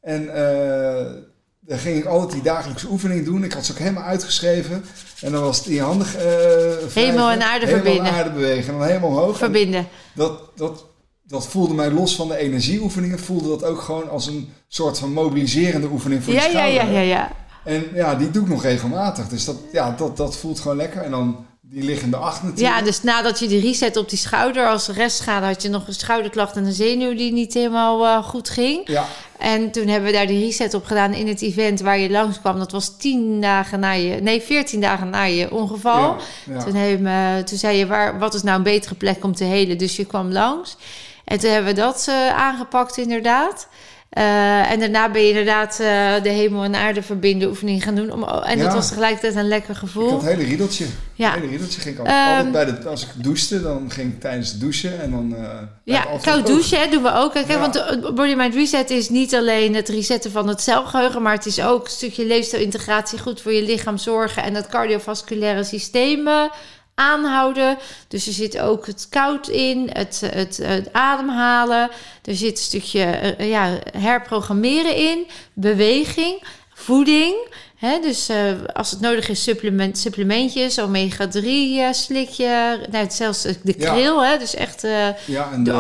[0.02, 1.06] En eh
[1.66, 3.44] dan ging ik altijd die dagelijkse oefening doen.
[3.44, 4.86] Ik had ze ook helemaal uitgeschreven.
[5.22, 8.06] En dan was het in je handen eh, Hemel en aarde Hemel verbinden.
[8.06, 8.74] en aarde bewegen.
[8.74, 9.32] En dan helemaal omhoog.
[9.32, 9.88] En Verbinden.
[10.14, 10.86] dat, dat,
[11.34, 13.20] dat voelde mij los van de energieoefeningen.
[13.20, 16.84] Voelde dat ook gewoon als een soort van mobiliserende oefening voor Ja, je ja, schouder.
[16.94, 17.32] ja, ja, ja.
[17.64, 19.28] En ja, die doe ik nog regelmatig.
[19.28, 21.02] Dus dat, ja, dat, dat voelt gewoon lekker.
[21.02, 22.76] En dan die liggende acht natuurlijk.
[22.78, 25.94] Ja, dus nadat je die reset op die schouder als restschade had je nog een
[25.94, 28.88] schouderklacht en een zenuw die niet helemaal eh, goed ging.
[28.90, 29.06] Ja,
[29.40, 32.58] En toen hebben we daar die reset op gedaan in het event waar je langskwam.
[32.60, 36.16] Dat was tien dagen na je, nee, veertien dagen na je ongeval.
[36.46, 36.64] ja, ja.
[36.64, 39.78] Toen, toen zei je, waar, wat is nou een betere plek om te helen?
[39.78, 40.78] Dus je kwam langs.
[41.26, 43.68] En toen hebben we dat eh, aangepakt inderdaad.
[44.10, 48.12] Eh, en daarna ben je inderdaad eh, de hemel en aarde verbinden oefening gaan doen.
[48.12, 50.10] Om, en dat was tegelijkertijd een lekker Ik gevoel.
[50.10, 50.86] had een hele riedeltje.
[51.14, 51.28] Ja.
[51.28, 54.20] Een hele riedeltje ging ik Ehm, altijd bij de, als ik douchte, dan ging ik
[54.20, 55.36] tijdens het douchen en dan...
[55.84, 57.32] Ja, het koud douchen hè, doen we ook.
[57.34, 57.60] Kijk, Ja.
[57.60, 61.22] Want Body Mind Reset is niet alleen het resetten van het celgeheugen...
[61.22, 63.20] maar het is ook een stukje leefstijlintegratie...
[63.20, 66.30] goed voor je lichaam zorgen en het cardiovasculaire systeem
[66.96, 67.78] aanhouden.
[68.08, 71.90] Dus er zit ook het koud in, het, het, het ademhalen.
[72.24, 77.36] Er zit een stukje eh, ja, herprogrammeren in, beweging, voeding...
[78.02, 78.38] Dus eh,
[78.74, 83.94] als het nodig is, supplement, supplementjes, omega-3 eh, slikje, nou, zelfs de Ja.
[83.94, 85.78] kril, hè, dus echt eh, Ja, en De de,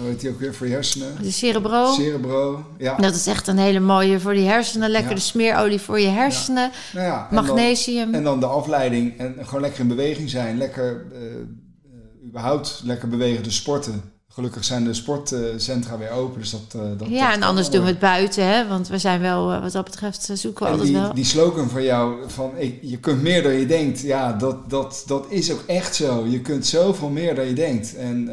[0.00, 1.16] hoe heet die ook weer, voor je hersenen?
[1.22, 1.92] de cerebro.
[1.92, 2.96] Cerebro, ja.
[2.96, 4.90] Dat is echt een hele mooie voor die hersenen.
[4.90, 5.16] Lekker Ja.
[5.16, 6.70] de smeerolie voor je hersenen.
[6.92, 8.14] Nou ja, dan- Magnesium.
[8.14, 10.58] En dan de afleiding en gewoon lekker in beweging zijn.
[10.58, 14.11] Lekker, eh, eh, überhaupt lekker bewegen, dus sporten.
[14.34, 16.60] Gelukkig zijn de sportcentra weer open, dus dat...
[16.74, 18.68] eh, dat ja, dat en anders doen we het buiten, hè?
[18.68, 21.14] Want we zijn wel, eh, wat dat betreft, eh, zoeken we En altijd die, wel.
[21.14, 25.02] die slogan van jou, van ik, je kunt meer dan je denkt, ja, dat, dat,
[25.06, 26.26] dat is ook echt zo.
[26.26, 27.96] Je kunt zoveel meer dan je denkt.
[27.96, 28.30] En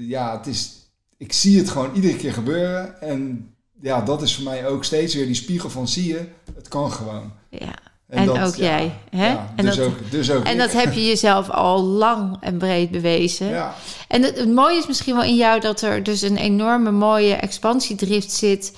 [0.00, 0.72] ja, het is,
[1.16, 3.00] ik zie het gewoon iedere keer gebeuren.
[3.00, 3.50] En
[3.80, 6.92] ja, dat is voor mij ook steeds weer die spiegel van zie je, het kan
[6.92, 7.32] gewoon.
[7.48, 7.78] Ja.
[8.12, 9.26] En ook jij, hè?
[9.30, 10.58] Ja, En dus, dat- ook, dus ook En ik.
[10.58, 13.46] dat heb je jezelf al lang en breed bewezen.
[13.48, 13.74] Ja,
[14.08, 17.34] En het, het mooie is misschien wel in jou dat er dus een enorme mooie
[17.34, 18.76] expansiedrift zit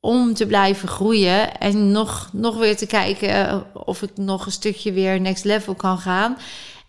[0.00, 4.52] om te blijven groeien en nog, nog weer te kijken eh, of ik nog een
[4.52, 6.36] stukje weer next level kan gaan.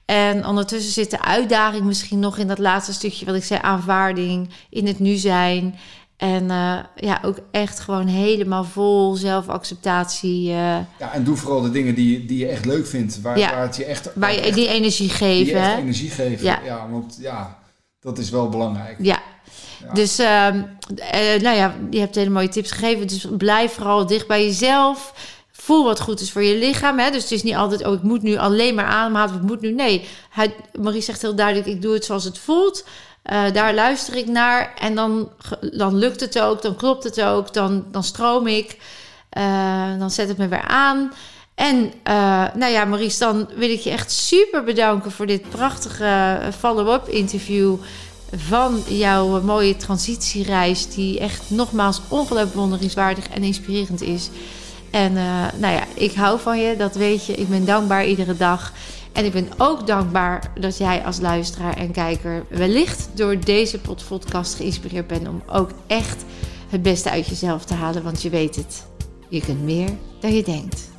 [0.05, 4.49] En ondertussen zit de uitdaging misschien nog in dat laatste stukje wat ik zei, aanvaarding,
[4.69, 5.79] in het nu zijn.
[6.17, 10.49] En eh, ja, ook echt gewoon helemaal vol zelfacceptatie.
[10.49, 10.55] eh,
[10.99, 13.21] ja, en doe vooral de dingen die, die je echt leuk vindt.
[13.21, 13.49] Waar, Ja.
[13.51, 15.59] waar het je echt, waar je echt- die energie geven.
[15.61, 16.45] echt energie geven.
[16.45, 16.59] Ja.
[16.65, 16.87] Ja.
[16.89, 17.57] want ja,
[17.99, 18.95] dat is wel belangrijk.
[18.99, 19.19] Ja.
[19.85, 19.93] Ja.
[19.93, 20.61] Dus, ehm,
[20.95, 23.07] eh, nou ja, je hebt hele mooie tips gegeven.
[23.07, 25.13] Dus blijf vooral dicht bij jezelf.
[25.51, 26.99] Voel wat goed is voor je lichaam.
[26.99, 27.11] Hè?
[27.11, 29.29] Dus het is niet altijd, oh, ik moet nu alleen maar ademhalen.
[29.35, 30.05] Of ik moet nu, nee.
[30.29, 32.85] Hij, Marie zegt heel duidelijk, ik doe het zoals het voelt.
[33.27, 34.73] Eh, daar luister ik naar.
[34.79, 35.29] En dan,
[35.71, 37.53] dan lukt het ook, dan klopt het ook.
[37.53, 38.77] Dan, dan stroom ik.
[39.29, 41.13] Eh, dan zet het me weer aan.
[41.55, 46.39] En eh, nou ja, Maurice, dan wil ik je echt super bedanken voor dit prachtige
[46.57, 47.75] follow-up interview
[48.35, 54.29] van jouw mooie transitiereis, die echt nogmaals ongelooflijk bewonderingswaardig en inspirerend is.
[54.91, 55.13] En
[55.57, 57.33] nou ja, ik hou van je, dat weet je.
[57.33, 58.73] Ik ben dankbaar iedere dag.
[59.17, 64.55] En ik ben ook dankbaar dat jij als luisteraar en kijker wellicht door deze podcast
[64.55, 66.25] geïnspireerd bent om ook echt
[66.69, 68.03] het beste uit jezelf te halen.
[68.03, 68.85] Want je weet het,
[69.29, 69.89] je kunt meer
[70.19, 70.89] dan je denkt.